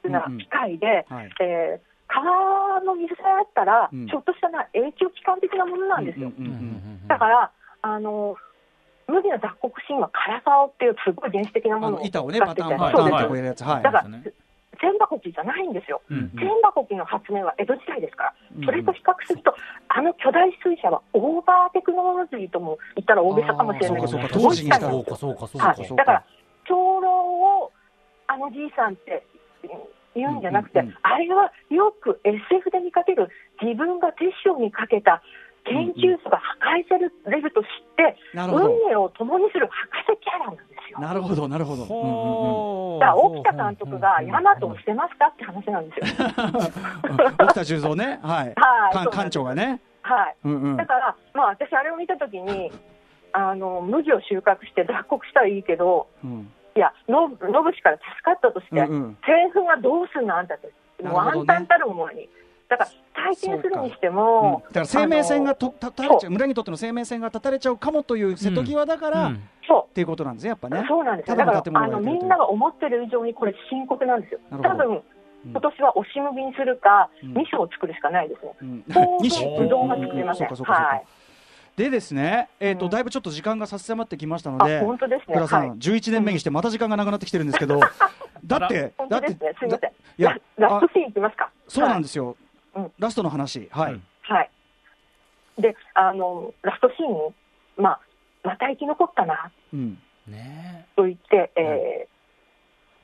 [0.04, 1.30] クな機械で、はい。
[1.42, 4.08] えー川の水さえあったら、うん。
[4.08, 6.32] ちょっとしたな永久期間的なものなんですよ。
[6.38, 7.08] うんうんうん。
[7.08, 7.52] だから、
[7.82, 8.36] あの
[9.08, 13.12] 麦の脱穀神はカラサオっていうすごい原始的なあものを板をねってて、バタンバそうです。
[13.12, 13.64] タンとこうやるやつ。
[13.64, 13.84] はい。
[13.84, 14.06] だから
[14.82, 16.02] 千箱機じゃないんですよ。
[16.10, 16.30] うん。
[16.36, 18.66] 千箱機の発明は江戸時代ですから、うん。
[18.66, 19.56] それと比較すると、
[19.88, 24.86] あの巨大水車はオーバーテクノロジーとも言ったら大げさかもしれないけど、そうか当時にした。
[24.86, 25.96] らそうかそうかそうかはい、そうか。
[25.96, 26.24] だから、
[26.68, 27.10] 長老
[27.64, 27.72] を
[28.28, 29.24] あのじいさんって
[30.16, 33.30] 言うんじゃなくて、うんうんうんあれはよく SF で見かける
[33.62, 35.22] 自分が手塩にかけた
[35.66, 41.00] 研究所が破壊されると知って、運命を共にする博士キャラなんですよ。
[41.00, 41.84] なるほどなるほど。
[41.84, 41.88] う。
[41.88, 43.00] んうんうん。
[43.00, 46.28] だから沖田監督がヤマトを捨てますかって話なんですよ。
[47.42, 48.94] 沖田十三ね、はい、はい。
[48.94, 49.32] 館館そうなんです。
[49.32, 50.36] 長がね、はい。
[50.46, 50.78] うんうん。
[50.78, 52.72] だから、まあ、私、あれを見たときに
[53.34, 56.52] あの、麦を収穫して脱穀したらいいけど、うん。
[56.76, 59.18] いや、ノブノブ氏から助かったとして、うんうん。
[59.22, 60.68] 政府がどうすんの、あんたって、
[61.04, 61.54] もうなるほどね。
[61.54, 62.30] 暗淡たる思いに、
[62.78, 70.86] だから、体験するにしてうんも、だから生命線がとたたれちゃう村にとっての生命線が断たれちゃうかもという瀬戸際だから、っうんそていうことなんですねやっぱうね。
[70.88, 75.02] そうなんですよ、ただからあのみんなが思ってる以上にこれ、深刻なんですよ、多分
[75.52, 78.52] 今年は押し麦にするか、うん味噌を作るしかないですね。
[78.62, 80.48] うん当西然うどんは作れません。
[80.50, 81.04] そうかそうかそうかはい。
[81.76, 85.48] でですね、えっ、と、うんだいぶちょっと時間が差し迫ってきましたので、あ、本当ですね。
[85.48, 85.78] さん、はい。
[85.78, 87.94] 11年目にしてまた時間がなくなってきてるんですけど、だって、
[88.48, 89.38] だって本当ですね。
[89.60, 89.90] すみません。
[89.90, 91.50] いやララストシーンいきますか。
[91.68, 92.45] そうなんはいですよ、うん
[93.00, 94.04] ラストの話、はい、うん。
[94.22, 94.52] はい。
[95.58, 97.34] で、あの、ラストシーンに、
[97.78, 98.00] まあ、
[98.44, 99.98] また生き残ったな、うん。
[100.28, 100.88] ね。
[100.96, 102.08] と言って、え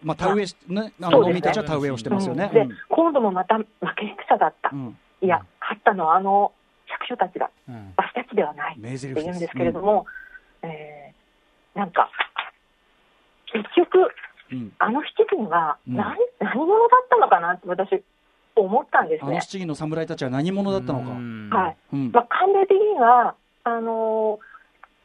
[0.04, 2.50] まあ、田植えし、ね、あの農民たちは田植えをしてーますよね。
[2.54, 3.66] で、今度もまた負
[3.96, 4.72] け戦だった。
[4.74, 4.98] うん。
[5.22, 6.52] いや、勝ったのはあの
[6.88, 7.52] 百姓たちだ。
[7.70, 7.94] うん。
[7.96, 8.74] わしたちではない。
[8.74, 10.06] って言うんですけれども、
[10.64, 11.22] えー
[11.74, 12.10] なんか、
[13.54, 13.98] 結局、
[14.52, 14.58] うん。
[14.58, 15.96] うんあの七人はうん。
[15.96, 18.04] 何,、何者だったのかなって私、
[18.62, 19.32] 思ったんですね。
[19.32, 21.12] あの七人の侍たちは何者だったのか。
[21.12, 24.40] うんはいうんまあ、関連的には、あの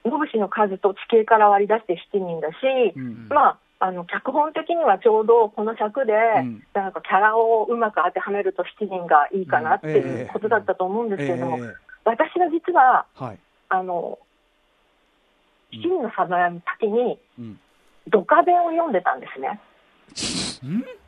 [0.04, 2.54] ー、野節の数と地形から割り出して7人だし、
[2.94, 13.38] うんまあ、あの脚本的にはちょうどこの尺で、んなんかキャラをうまく当てはめると7人がいいかなっていうことだったと思うんですけれども、ええ私が実は、はい。
[13.68, 14.20] あの、
[15.72, 17.60] 7人の侍の先に、うん
[18.08, 19.60] ドカ弁を読んでたんですね。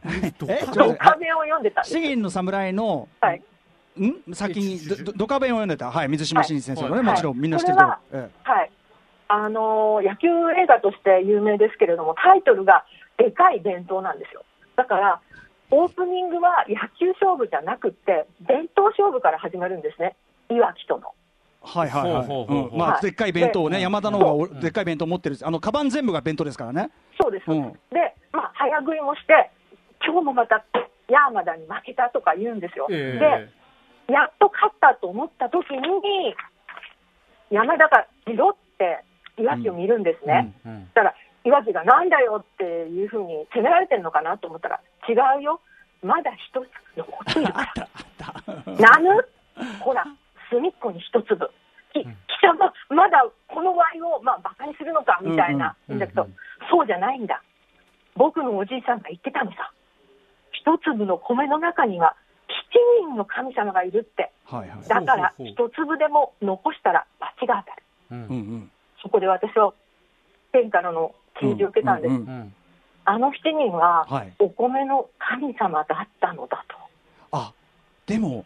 [0.05, 1.95] えちょっとドカ弁を読んでたんです。
[1.95, 3.43] 七人の侍の、はい。
[4.01, 4.35] ん？
[4.35, 7.99] 先にどどドカ弁を読んでた、はい、水島新司先生のね、はいもちろんみんな知ってると思う。
[8.13, 8.71] えはい。
[9.29, 12.85] あのー野球映画として有名ですけれども、タイトルが
[13.17, 14.45] でかい弁当なんですよ。
[14.77, 15.21] だから、
[15.71, 20.17] オープニングは野球勝負じゃなくって、弁当勝負から始まるんですね。
[20.51, 21.13] いわきとの。
[21.65, 22.77] えはいはいはい。
[22.77, 26.91] まあ、はいでっかい弁当をね、で山田の方がおでっかい弁当持ってる、あの、カバン全部が弁当ですからね。
[27.21, 27.51] そうです。
[27.51, 29.51] うんで、まあ、早食いもして、
[30.05, 30.65] 今日もまた
[31.09, 32.87] ヤーマダに負けたとか言うんですよ。
[32.91, 33.19] え
[34.09, 36.35] で、やっと勝ったと思った時に、
[37.51, 39.05] 山田がじろって
[39.39, 40.55] 岩木を見るんですね。
[40.67, 45.61] えうんそしたら、岩木がなんだよっていうふうに責められてるのかなと思ったら、違うよ。
[46.03, 47.89] まだ一つ残っているから。
[48.79, 49.29] なぬ？
[49.81, 50.05] ほら、
[50.51, 51.51] 隅っこに一粒。
[51.93, 52.09] き貴
[52.43, 56.29] 様、まだこのワイを、まあ、バカにするのかみたいな、うんうん言うんだけど、
[56.71, 57.43] そうじゃないんだ。
[58.17, 59.73] 僕のおじいさんが言ってたのさ。
[60.53, 62.17] 一粒の米の中には、
[62.73, 64.33] 七人の神様がいるって。
[64.45, 64.89] はいはい。
[64.89, 67.83] だから、一粒でも残したら罰が当たる。
[68.11, 68.71] うんうんうん。
[69.03, 69.73] そこで私は
[70.53, 72.11] 天からの啓示を受けたんです。
[72.13, 72.55] うううん
[73.05, 76.77] あの7人ははい、お米の神様だったのだと。
[77.33, 77.55] あ
[78.05, 78.45] でも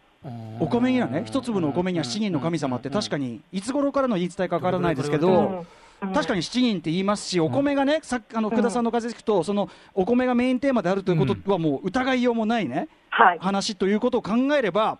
[0.59, 5.65] お米にはね一粒のお米には7人の神様って確かにいつ頃からの言い伝えかわからないですけど
[6.11, 13.39] 確かに7人って言いますし、お米がね、さっきあの福田さんの風聞くと、そのお米がメインテーマであるということは、もう疑いようもないね、はい。
[13.39, 14.97] 話ということを考えれば、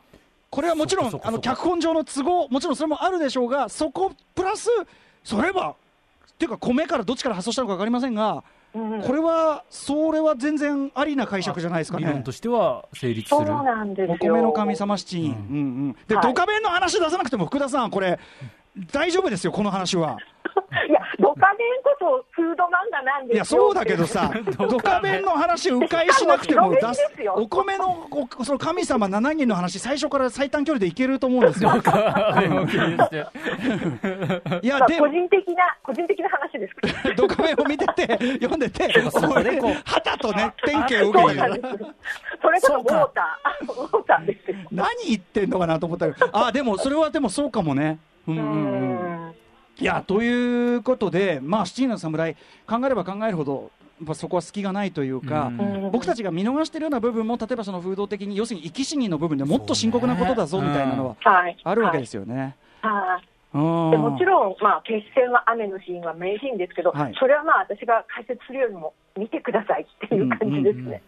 [0.50, 4.70] これはもちろんあの脚本上の都合、もちろんそれもあるでしょうが、そこプラス、
[5.24, 5.76] それは、
[6.32, 8.44] っていうか、米からどっちから発想したのか分かりませんが、
[8.76, 12.32] うんこれは、それは全然ありな解釈じゃないですかね理論と。
[12.32, 13.46] しては成立する。
[13.48, 14.16] そうなんですよ。
[14.16, 18.20] お米の神様7人、うんうんうんで、はいドカベンの話出さなくても、福田さん、これ、
[18.92, 20.18] 大丈夫ですよ、この話は。
[20.88, 23.36] いや、ドカベンこそフード漫画なんですよ。
[23.36, 28.08] いや、そうだけどさ、 ドカベンの話、迂回しなくても出す広げですよお米の
[28.40, 31.70] おその神様7人の話、最初から最短距離でいけると思うんですよ。
[31.70, 31.74] い
[34.68, 37.28] や、まあで個人的な、個人的な話ですけど。
[37.28, 38.08] ドカベンを見てて、
[38.42, 41.68] 読んでて、そうかねこうはたとね、典型を受けてるそうなんです。
[42.42, 44.58] それこそウォーター、ウォーターですよ。
[44.72, 48.00] 何言ってんのかなと思ったけど、あ、でも、それはでもそうかもね。
[48.28, 49.34] うんううんうんん。
[49.80, 52.36] いやということで、まあ、七人の侍、
[52.68, 61.58] 考えれば考えるほど、やっぱそこは隙がないというか、うん僕たちが見逃しているような部分も、例えばその風土的に、要するに生き死にの部分でもっと深刻なことだぞみたいなのははい。
[61.64, 62.56] あるわけですよね。
[62.82, 63.28] はい。
[63.28, 67.14] うんでもちろん、まあ、決戦は雨のシーンは名シーンですけど、はい。
[67.20, 71.04] それはまあ私が解説するよりも見てくださいっていう感じですね。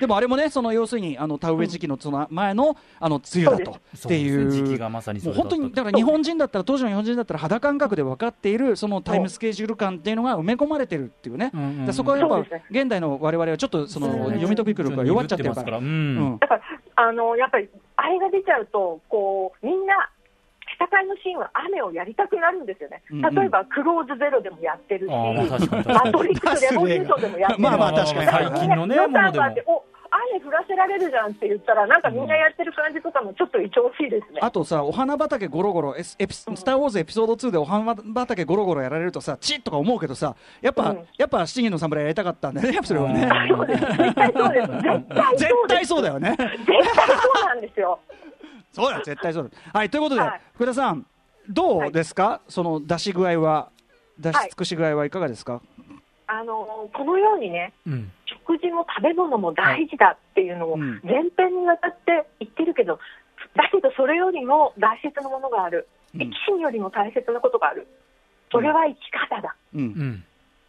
[0.00, 3.70] でもあれもね、その要するにあの田植え時期のその前のあの梅雨だと。
[3.72, 3.74] っ
[4.08, 11.50] ていそう時う期がまさにそもう本当にだから日本人だったら当時の日本人だったら肌感覚で分かっているそのタイムスケジュール感っていうのが埋め込まれてるっていうね、
[11.88, 12.38] うそこはやっぱ
[12.70, 15.80] 現代の我々はちょっとそのうん読み解く力が弱っちゃってるから。
[15.80, 16.62] だから、
[16.96, 20.10] あの、やっぱり、あれが出ちゃうと、こう、みんな、
[20.82, 23.02] 戦いのシーンは雨をやりたくなるんですよね。
[23.10, 27.58] 例えば、クローズゼロでもやってるし、マトリックスレボリューションでもやってる。
[27.58, 28.26] し、まあまあ確かに。
[28.26, 28.86] 最近の
[30.12, 34.40] 雨降らせられるじゃんって言ったら、なんかみんなやってる感じとかもちょっと愛おしいですね。
[34.42, 43.28] あとさ、お花畑ゴロゴロ、エスエピススター・ウォーズエピソード2でお花畑ゴロゴロやられるとさ、チッとか思うけどさ、やっぱ、うんやっぱ七人の侍やりたかったんだよね、それはね。
[43.48, 43.80] そうです。
[45.38, 46.30] 絶対そうだよね。
[46.30, 47.98] 絶対そうなんですよ。
[48.72, 49.78] そうだ、絶対そうだ。
[49.78, 51.06] はい、ということで、はい福田さん、
[51.48, 53.70] どうですか、その出し具合は、
[54.18, 55.60] 出しはい尽くし具合はいかがですか、
[56.26, 58.12] あのこのようにね、うん
[58.46, 61.00] 食事も食べ物も大事だっていうのをうん。
[61.02, 62.98] 前編にわたって言ってるけど、
[63.56, 66.20] だけどそれよりも大切なものがある、うん。
[66.20, 67.86] 生き死によりも大切なことがある、
[68.50, 69.80] それは生き方だ、うん。
[69.80, 70.24] うん。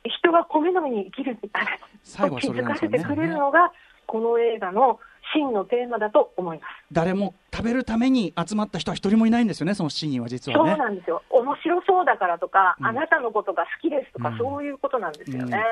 [0.05, 1.49] 人が米のみに生きるんだ。
[2.27, 2.99] と気づかせて。
[3.03, 3.71] くれるのが、
[4.05, 4.99] この映画の
[5.33, 6.69] 真のテーマだと思います。
[6.91, 10.77] 誰も食べるために集まった人は一人もいないんですよね、その7人は実そうはね。
[10.77, 12.85] なんですよ、面白そうだからとか、うん。
[12.87, 14.37] あなたのことが好きですとか、うん。
[14.37, 15.63] そういうことなんですよね。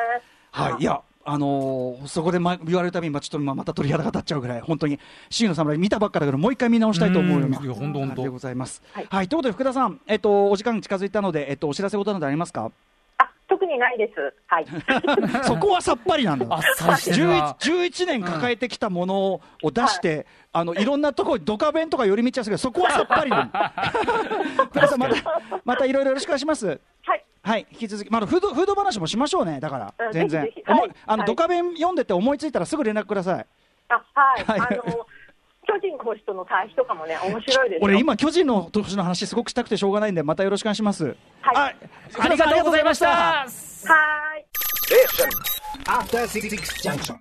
[0.52, 5.00] はい、いや、あのーそこで、ま、言われるたびに、まあ、ちょっとままた鳥肌が立っちゃうぐらい、本当に、
[5.30, 8.82] シーの侍見たばっかだけど、もう一回見直したいと思うような本当でございます。
[8.94, 12.72] は、はいいということで、福田さん、えっと、お時間近づいたので、えっと、お知らせことなどありますか？
[13.18, 14.34] あ特にないです。
[14.48, 14.66] はい。
[15.46, 16.48] そこはさっぱりなんだ。
[16.50, 23.74] あっさりしてるな 11, 11年抱えてきたものを出して、あのいろんなところ、ドカベンとか寄り道はするけど、そこはさっぱりなんだ。
[24.72, 25.16] 福田さん、また、
[25.64, 26.80] またいろいろよろしくお願いします。
[27.04, 27.24] はい。
[27.44, 30.64] はい、引き続き、まだフードフード話もしましょうね、だから、うん全然ぜひぜ。
[30.66, 33.46] ひはいあの、はいドカベン読んでて思いついたらすぐ連絡ください。
[33.90, 35.08] あはい、はいあの
[35.68, 37.80] 巨人コーチとの対比とかもね、面白いですよ。
[37.84, 41.06] 俺、今、巨人の年の話、すごくしたくてしょうがないんで、またよろしくお願いします。
[41.06, 41.16] はい
[41.56, 41.74] あ
[42.20, 44.46] ありがとうございましたはーい。
[45.86, 47.16] After Six Junction.